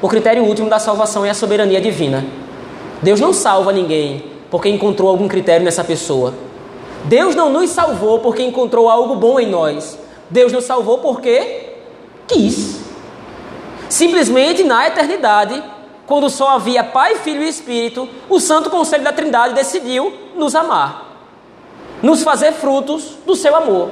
o 0.00 0.08
critério 0.08 0.44
último 0.44 0.70
da 0.70 0.78
salvação 0.78 1.24
é 1.24 1.30
a 1.30 1.34
soberania 1.34 1.80
divina. 1.80 2.24
Deus 3.02 3.18
não 3.18 3.32
salva 3.32 3.72
ninguém 3.72 4.33
porque 4.54 4.68
encontrou 4.68 5.10
algum 5.10 5.26
critério 5.26 5.64
nessa 5.64 5.82
pessoa. 5.82 6.32
Deus 7.06 7.34
não 7.34 7.50
nos 7.50 7.70
salvou 7.70 8.20
porque 8.20 8.40
encontrou 8.40 8.88
algo 8.88 9.16
bom 9.16 9.40
em 9.40 9.50
nós. 9.50 9.98
Deus 10.30 10.52
nos 10.52 10.62
salvou 10.62 10.98
porque 10.98 11.70
quis. 12.28 12.78
Simplesmente 13.88 14.62
na 14.62 14.86
eternidade, 14.86 15.60
quando 16.06 16.30
só 16.30 16.50
havia 16.50 16.84
Pai, 16.84 17.16
Filho 17.16 17.42
e 17.42 17.48
Espírito, 17.48 18.08
o 18.28 18.38
Santo 18.38 18.70
Conselho 18.70 19.02
da 19.02 19.12
Trindade 19.12 19.54
decidiu 19.54 20.12
nos 20.36 20.54
amar, 20.54 21.18
nos 22.00 22.22
fazer 22.22 22.52
frutos 22.52 23.18
do 23.26 23.34
seu 23.34 23.56
amor, 23.56 23.90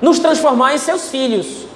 nos 0.00 0.18
transformar 0.18 0.72
em 0.74 0.78
seus 0.78 1.10
filhos, 1.10 1.66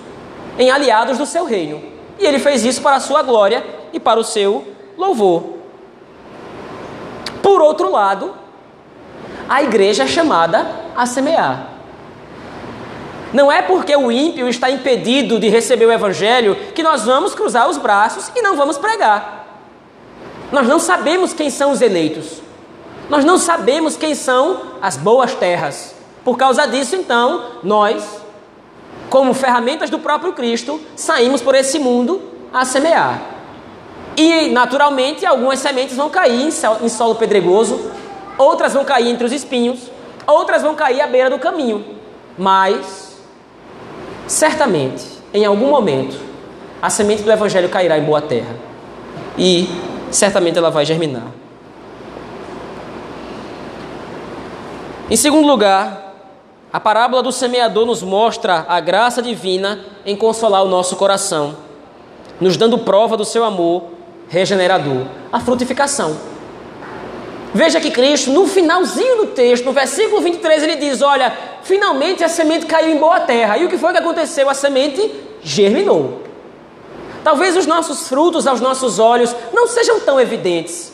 em 0.59 0.71
aliados 0.71 1.19
do 1.19 1.27
seu 1.27 1.45
reino. 1.45 1.83
E 2.19 2.25
ele 2.25 2.39
fez 2.39 2.65
isso 2.65 2.81
para 2.81 2.97
a 2.97 3.01
sua 3.01 3.23
glória 3.23 3.63
e 3.93 4.01
para 4.01 4.19
o 4.19 4.25
seu 4.25 4.65
louvor. 4.97 5.56
Por 7.47 7.63
outro 7.63 7.93
lado, 7.93 8.35
a 9.49 9.63
igreja 9.63 10.03
é 10.03 10.07
chamada 10.09 10.69
a 10.97 11.07
semear. 11.07 11.75
Não 13.33 13.53
é 13.53 13.63
porque 13.63 13.95
o 13.95 14.11
ímpio 14.11 14.49
está 14.49 14.69
impedido 14.69 15.39
de 15.39 15.49
receber 15.49 15.87
o 15.87 15.93
evangelho 15.93 16.57
que 16.75 16.83
nós 16.83 17.05
vamos 17.05 17.37
cruzar 17.37 17.69
os 17.69 17.79
braços 17.79 18.33
e 18.35 18.43
não 18.43 18.57
vamos 18.57 18.79
pregar. 18.79 19.47
Nós 20.51 20.67
não 20.67 20.81
sabemos 20.81 21.33
quem 21.33 21.49
são 21.49 21.71
os 21.71 21.81
eleitos. 21.81 22.43
Nós 23.09 23.25
não 23.25 23.39
sabemos 23.39 23.97
quem 23.97 24.17
são 24.17 24.63
as 24.83 24.97
boas 24.97 25.33
terras. 25.33 25.95
Por 26.25 26.37
causa 26.37 26.67
disso, 26.67 26.97
então, 26.97 27.61
nós, 27.63 28.05
como 29.09 29.33
ferramentas 29.33 29.89
do 29.89 30.01
próprio 30.01 30.33
Cristo, 30.33 30.81
saímos 30.97 31.41
por 31.41 31.55
esse 31.55 31.79
mundo 31.79 32.21
a 32.53 32.65
semear. 32.65 33.36
E, 34.17 34.49
naturalmente, 34.49 35.27
algumas 35.27 35.59
sementes 35.59 35.97
vão 35.97 36.09
cair 36.09 36.49
em 36.83 36.89
solo 36.89 37.17
pedregoso, 37.17 37.91
outras 38.39 38.73
vão 38.73 38.85
cair 38.85 39.11
entre 39.11 39.27
os 39.27 39.33
espinhos, 39.33 39.91
outras 40.27 40.63
vão 40.63 40.75
cair 40.75 41.03
à 41.03 41.07
beira 41.07 41.29
do 41.29 41.39
caminho. 41.39 41.85
Mas, 42.39 43.19
certamente, 44.27 45.05
em 45.35 45.45
algum 45.45 45.69
momento, 45.69 46.17
a 46.81 46.89
semente 46.89 47.23
do 47.23 47.31
Evangelho 47.31 47.69
cairá 47.69 47.99
em 47.99 48.05
boa 48.05 48.23
terra. 48.23 48.57
E 49.37 49.69
certamente 50.11 50.57
ela 50.57 50.71
vai 50.71 50.87
germinar. 50.87 51.27
Em 55.11 55.17
segundo 55.17 55.47
lugar, 55.47 56.15
a 56.73 56.81
parábola 56.81 57.23
do 57.23 57.31
semeador 57.31 57.87
nos 57.87 58.03
mostra 58.03 58.65
a 58.67 58.81
graça 58.81 59.21
divina 59.21 59.85
em 60.05 60.17
consolar 60.17 60.65
o 60.65 60.69
nosso 60.69 60.97
coração, 60.97 61.57
nos 62.41 62.57
dando 62.57 62.79
prova 62.79 63.17
do 63.17 63.25
seu 63.25 63.45
amor 63.45 63.96
regenerador, 64.29 65.07
a 65.33 65.41
frutificação. 65.41 66.17
Veja 67.55 67.81
que 67.81 67.91
Cristo, 67.91 68.31
no 68.31 68.47
finalzinho 68.47 69.17
do 69.17 69.27
texto, 69.29 69.65
no 69.65 69.73
versículo 69.73 70.21
23, 70.21 70.63
ele 70.63 70.77
diz: 70.77 71.01
Olha, 71.01 71.33
finalmente 71.63 72.23
a 72.23 72.29
semente 72.29 72.67
caiu 72.67 72.95
em 72.95 72.99
boa 72.99 73.21
terra. 73.21 73.57
E 73.57 73.65
o 73.65 73.69
que 73.69 73.79
foi 73.79 73.93
que 73.93 73.99
aconteceu? 73.99 74.51
A 74.51 74.55
semente 74.55 75.11
germinou. 75.43 76.23
Talvez 77.25 77.57
os 77.57 77.67
nossos 77.67 78.09
frutos 78.09 78.47
aos 78.47 78.61
nossos 78.61 78.99
olhos 78.99 79.35
não 79.53 79.67
sejam 79.67 80.01
tão 80.01 80.21
evidentes. 80.21 80.93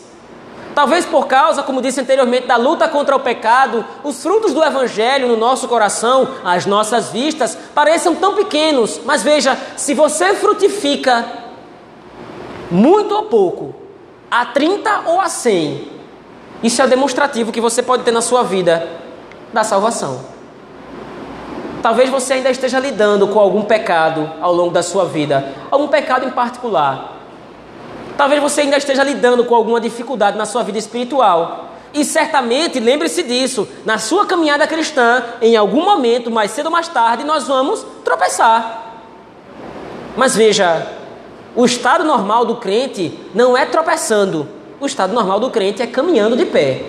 Talvez 0.75 1.05
por 1.05 1.27
causa, 1.27 1.63
como 1.63 1.83
disse 1.83 2.01
anteriormente, 2.01 2.47
da 2.47 2.57
luta 2.57 2.89
contra 2.89 3.15
o 3.15 3.21
pecado, 3.21 3.85
os 4.03 4.23
frutos 4.23 4.55
do 4.55 4.65
Evangelho 4.65 5.29
no 5.29 5.37
nosso 5.37 5.69
coração, 5.69 6.29
às 6.43 6.65
nossas 6.65 7.11
vistas, 7.11 7.59
pareçam 7.75 8.15
tão 8.15 8.35
pequenos. 8.35 9.01
Mas 9.05 9.23
veja, 9.23 9.59
se 9.77 9.93
você 9.93 10.33
frutifica 10.35 11.42
muito 12.73 13.15
ou 13.15 13.25
pouco, 13.25 13.75
a 14.31 14.47
30 14.47 15.03
ou 15.07 15.21
a 15.21 15.29
100, 15.29 15.93
isso 16.63 16.81
é 16.81 16.87
demonstrativo 16.87 17.53
que 17.53 17.61
você 17.61 17.83
pode 17.83 18.03
ter 18.03 18.13
na 18.13 18.23
sua 18.23 18.43
vida 18.43 18.89
da 19.53 19.63
salvação. 19.63 20.21
Talvez 21.83 22.09
você 22.09 22.35
ainda 22.35 22.49
esteja 22.49 22.79
lidando 22.79 23.29
com 23.29 23.39
algum 23.39 23.63
pecado 23.63 24.31
ao 24.41 24.55
longo 24.55 24.71
da 24.71 24.83
sua 24.83 25.05
vida, 25.05 25.53
algum 25.71 25.89
pecado 25.89 26.25
em 26.25 26.31
particular. 26.31 27.19
Talvez 28.17 28.41
você 28.41 28.63
ainda 28.63 28.77
esteja 28.77 29.03
lidando 29.03 29.45
com 29.45 29.55
alguma 29.55 29.81
dificuldade 29.81 30.39
na 30.39 30.47
sua 30.47 30.63
vida 30.63 30.79
espiritual. 30.79 31.71
E 31.93 32.05
certamente, 32.05 32.81
lembre-se 32.81 33.23
disso, 33.23 33.69
na 33.85 33.99
sua 33.99 34.25
caminhada 34.25 34.67
cristã, 34.67 35.23
em 35.43 35.57
algum 35.57 35.85
momento, 35.85 36.31
mais 36.31 36.53
cedo 36.53 36.67
ou 36.67 36.73
mais 36.73 36.89
tarde, 36.89 37.25
nós 37.25 37.47
vamos 37.49 37.85
tropeçar. 38.03 38.83
Mas 40.17 40.35
veja, 40.35 40.87
o 41.55 41.65
estado 41.65 42.05
normal 42.05 42.45
do 42.45 42.57
crente 42.57 43.19
não 43.35 43.57
é 43.57 43.67
tropeçando, 43.67 44.49
o 44.81 44.87
estado 44.87 45.13
normal 45.13 45.39
do 45.39 45.51
crente 45.51 45.83
é 45.83 45.87
caminhando 45.87 46.37
de 46.37 46.47
pé. 46.47 46.83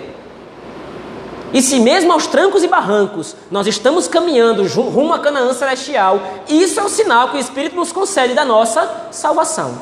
E 1.53 1.61
se 1.61 1.79
mesmo 1.79 2.11
aos 2.11 2.25
trancos 2.25 2.63
e 2.63 2.67
barrancos 2.67 3.35
nós 3.51 3.67
estamos 3.67 4.07
caminhando 4.07 4.63
rumo 4.63 5.13
a 5.13 5.19
Canaã 5.19 5.53
celestial, 5.53 6.19
isso 6.49 6.79
é 6.79 6.83
o 6.83 6.89
sinal 6.89 7.29
que 7.29 7.37
o 7.37 7.39
Espírito 7.39 7.75
nos 7.75 7.91
concede 7.91 8.33
da 8.33 8.43
nossa 8.43 9.07
salvação. 9.11 9.77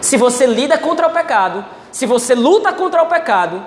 Se 0.00 0.16
você 0.16 0.46
lida 0.46 0.78
contra 0.78 1.06
o 1.06 1.10
pecado, 1.10 1.64
se 1.92 2.06
você 2.06 2.34
luta 2.34 2.72
contra 2.72 3.02
o 3.02 3.06
pecado, 3.06 3.62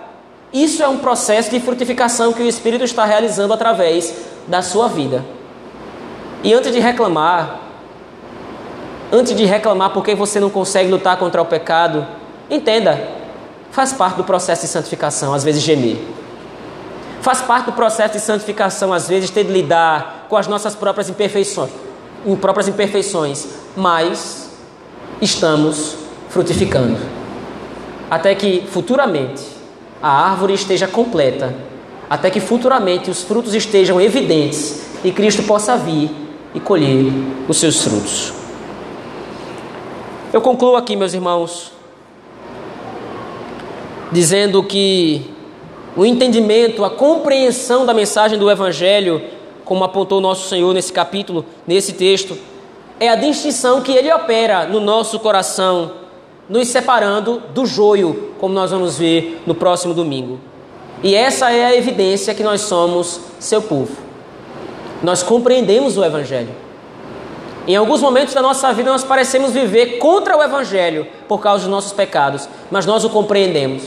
isso 0.52 0.82
é 0.82 0.88
um 0.88 0.98
processo 0.98 1.52
de 1.52 1.60
frutificação 1.60 2.34
que 2.34 2.42
o 2.42 2.48
Espírito 2.48 2.84
está 2.84 3.06
realizando 3.06 3.54
através 3.54 4.14
da 4.48 4.64
sua 4.64 4.88
vida. 4.88 5.24
E 6.44 6.52
antes 6.54 6.72
de 6.72 6.80
reclamar, 6.80 7.60
antes 9.12 9.36
de 9.36 9.46
reclamar 9.46 9.92
porque 9.92 10.16
você 10.16 10.40
não 10.40 10.50
consegue 10.50 10.90
lutar 10.90 11.18
contra 11.18 11.42
o 11.42 11.46
pecado, 11.46 12.06
entenda, 12.50 13.02
faz 13.72 13.94
parte 13.94 14.18
do 14.18 14.24
processo 14.24 14.64
de 14.64 14.68
santificação, 14.68 15.34
às 15.34 15.44
vezes 15.44 15.62
gemer. 15.62 15.98
Faz 17.22 17.42
parte 17.42 17.66
do 17.66 17.74
processo 17.74 18.14
de 18.14 18.22
santificação, 18.22 18.94
às 18.94 19.08
vezes, 19.08 19.30
ter 19.30 19.44
de 19.44 19.52
lidar 19.52 20.28
com 20.30 20.38
as 20.38 20.48
nossas 20.48 20.76
próprias 20.76 21.10
imperfeições, 21.10 21.70
próprias 22.40 22.68
imperfeições, 22.68 23.48
mas 23.76 24.52
estamos 25.22 25.96
frutificando. 26.30 26.98
Até 28.10 28.34
que 28.36 28.66
futuramente 28.72 29.44
a 30.02 30.10
árvore 30.10 30.54
esteja 30.54 30.88
completa, 30.88 31.54
até 32.10 32.30
que 32.30 32.40
futuramente 32.40 33.12
os 33.12 33.22
frutos 33.22 33.54
estejam 33.54 34.00
evidentes 34.00 34.82
e 35.04 35.12
Cristo 35.12 35.44
possa 35.44 35.76
vir 35.76 36.10
e 36.56 36.60
colher 36.60 37.12
os 37.48 37.58
seus 37.58 37.84
frutos. 37.84 38.39
Eu 40.32 40.42
concluo 40.42 40.76
aqui, 40.76 40.96
meus 40.96 41.16
irmãos, 41.16 41.72
dizendo 44.12 44.62
que 44.62 45.24
o 45.98 46.06
entendimento, 46.06 46.86
a 46.86 46.90
compreensão 46.90 47.84
da 47.84 47.96
mensagem 47.96 48.38
do 48.38 48.50
Evangelho, 48.50 49.24
como 49.66 49.84
apontou 49.84 50.22
nosso 50.22 50.48
Senhor 50.48 50.72
nesse 50.72 50.94
capítulo, 50.94 51.44
nesse 51.66 51.94
texto, 51.94 52.38
é 53.00 53.10
a 53.10 53.16
distinção 53.16 53.82
que 53.82 53.92
ele 53.92 54.12
opera 54.14 54.68
no 54.68 54.80
nosso 54.80 55.20
coração, 55.20 55.94
nos 56.48 56.68
separando 56.68 57.42
do 57.56 57.66
joio, 57.66 58.34
como 58.40 58.54
nós 58.54 58.70
vamos 58.70 59.00
ver 59.00 59.42
no 59.48 59.56
próximo 59.56 59.96
domingo. 59.96 60.40
E 61.02 61.16
essa 61.16 61.52
é 61.52 61.66
a 61.66 61.76
evidência 61.76 62.36
que 62.36 62.44
nós 62.44 62.62
somos 62.62 63.20
seu 63.40 63.64
povo. 63.64 63.98
Nós 65.02 65.24
compreendemos 65.24 65.98
o 65.98 66.04
Evangelho. 66.04 66.69
Em 67.70 67.76
alguns 67.76 68.02
momentos 68.02 68.34
da 68.34 68.42
nossa 68.42 68.74
vida 68.74 68.90
nós 68.90 69.04
parecemos 69.04 69.52
viver 69.52 70.00
contra 70.00 70.36
o 70.36 70.42
Evangelho 70.42 71.06
por 71.28 71.40
causa 71.40 71.66
dos 71.66 71.72
nossos 71.72 71.94
pecados, 71.94 72.50
mas 72.72 72.84
nós 72.88 73.06
o 73.06 73.12
compreendemos. 73.12 73.84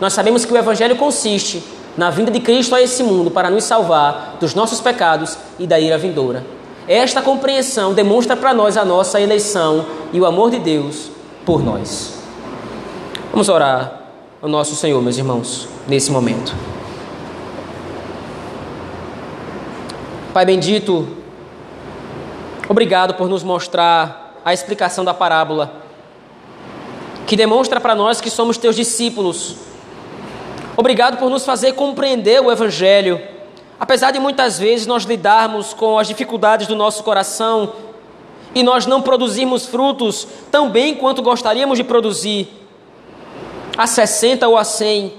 Nós 0.00 0.14
sabemos 0.14 0.46
que 0.46 0.52
o 0.54 0.56
Evangelho 0.56 0.96
consiste 0.96 1.62
na 1.94 2.08
vinda 2.08 2.30
de 2.30 2.40
Cristo 2.40 2.74
a 2.74 2.80
esse 2.80 3.02
mundo 3.02 3.30
para 3.30 3.50
nos 3.50 3.64
salvar 3.64 4.38
dos 4.40 4.54
nossos 4.54 4.80
pecados 4.80 5.36
e 5.58 5.66
da 5.66 5.78
ira 5.78 5.98
vindoura. 5.98 6.42
Esta 6.88 7.20
compreensão 7.20 7.92
demonstra 7.92 8.34
para 8.34 8.54
nós 8.54 8.78
a 8.78 8.84
nossa 8.84 9.20
eleição 9.20 9.84
e 10.10 10.18
o 10.18 10.24
amor 10.24 10.50
de 10.50 10.58
Deus 10.58 11.10
por 11.44 11.62
nós. 11.62 12.14
Vamos 13.30 13.50
orar 13.50 14.04
ao 14.40 14.48
nosso 14.48 14.74
Senhor, 14.74 15.02
meus 15.02 15.18
irmãos, 15.18 15.68
nesse 15.86 16.10
momento. 16.10 16.54
Pai 20.32 20.46
bendito, 20.46 21.06
obrigado 22.68 23.14
por 23.14 23.28
nos 23.28 23.42
mostrar 23.42 24.34
a 24.44 24.52
explicação 24.52 25.04
da 25.04 25.14
parábola, 25.14 25.72
que 27.26 27.36
demonstra 27.36 27.80
para 27.80 27.94
nós 27.94 28.20
que 28.20 28.30
somos 28.30 28.56
teus 28.56 28.76
discípulos 28.76 29.68
Obrigado 30.78 31.16
por 31.16 31.28
nos 31.28 31.44
fazer 31.44 31.72
compreender 31.72 32.40
o 32.40 32.52
Evangelho. 32.52 33.20
Apesar 33.80 34.12
de 34.12 34.20
muitas 34.20 34.60
vezes 34.60 34.86
nós 34.86 35.02
lidarmos 35.02 35.74
com 35.74 35.98
as 35.98 36.06
dificuldades 36.06 36.68
do 36.68 36.76
nosso 36.76 37.02
coração 37.02 37.72
e 38.54 38.62
nós 38.62 38.86
não 38.86 39.02
produzirmos 39.02 39.66
frutos 39.66 40.28
tão 40.52 40.70
bem 40.70 40.94
quanto 40.94 41.20
gostaríamos 41.20 41.78
de 41.78 41.82
produzir, 41.82 42.48
a 43.76 43.88
60 43.88 44.46
ou 44.46 44.56
a 44.56 44.62
100, 44.62 45.12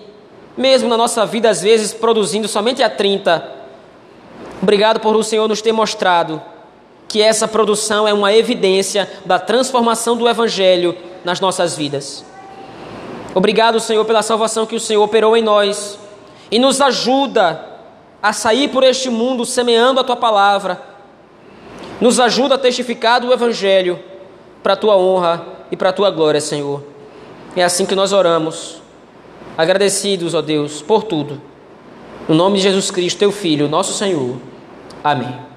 mesmo 0.56 0.88
na 0.88 0.96
nossa 0.96 1.26
vida, 1.26 1.50
às 1.50 1.62
vezes 1.62 1.94
produzindo 1.94 2.48
somente 2.48 2.82
a 2.82 2.90
30. 2.90 3.46
Obrigado 4.64 5.02
por 5.02 5.14
o 5.14 5.24
Senhor 5.24 5.46
nos 5.50 5.62
ter 5.62 5.74
mostrado 5.74 6.42
que 7.10 7.22
essa 7.22 7.48
produção 7.48 8.08
é 8.08 8.14
uma 8.14 8.32
evidência 8.32 9.12
da 9.26 9.40
transformação 9.40 10.16
do 10.16 10.30
Evangelho 10.30 10.96
nas 11.26 11.42
nossas 11.42 11.76
vidas. 11.76 12.24
Obrigado, 13.34 13.80
Senhor, 13.80 14.06
pela 14.06 14.22
salvação 14.22 14.66
que 14.66 14.76
o 14.76 14.80
Senhor 14.80 15.04
operou 15.04 15.36
em 15.36 15.42
nós 15.42 16.00
e 16.52 16.60
nos 16.60 16.80
ajuda 16.80 17.66
a 18.22 18.32
sair 18.32 18.70
por 18.70 18.84
este 18.84 19.10
mundo 19.10 19.44
semeando 19.44 20.00
a 20.00 20.04
tua 20.04 20.16
palavra. 20.16 20.82
Nos 22.00 22.20
ajuda 22.20 22.56
a 22.56 22.60
testificar 22.60 23.20
do 23.20 23.34
Evangelho 23.34 24.00
para 24.62 24.74
a 24.74 24.78
tua 24.78 24.96
honra 24.96 25.46
e 25.72 25.76
para 25.76 25.90
a 25.90 25.94
tua 25.94 26.12
glória, 26.12 26.40
Senhor. 26.40 26.84
É 27.56 27.64
assim 27.64 27.86
que 27.86 27.96
nós 27.96 28.14
oramos, 28.14 28.82
agradecidos, 29.58 30.36
ó 30.36 30.42
Deus, 30.42 30.82
por 30.82 31.04
tudo. 31.04 31.42
No 32.28 32.36
nome 32.36 32.58
de 32.58 32.64
Jesus 32.64 32.92
Cristo, 32.92 33.18
teu 33.18 33.32
Filho, 33.32 33.68
nosso 33.68 33.94
Senhor. 33.94 34.38
Amém. 35.04 35.49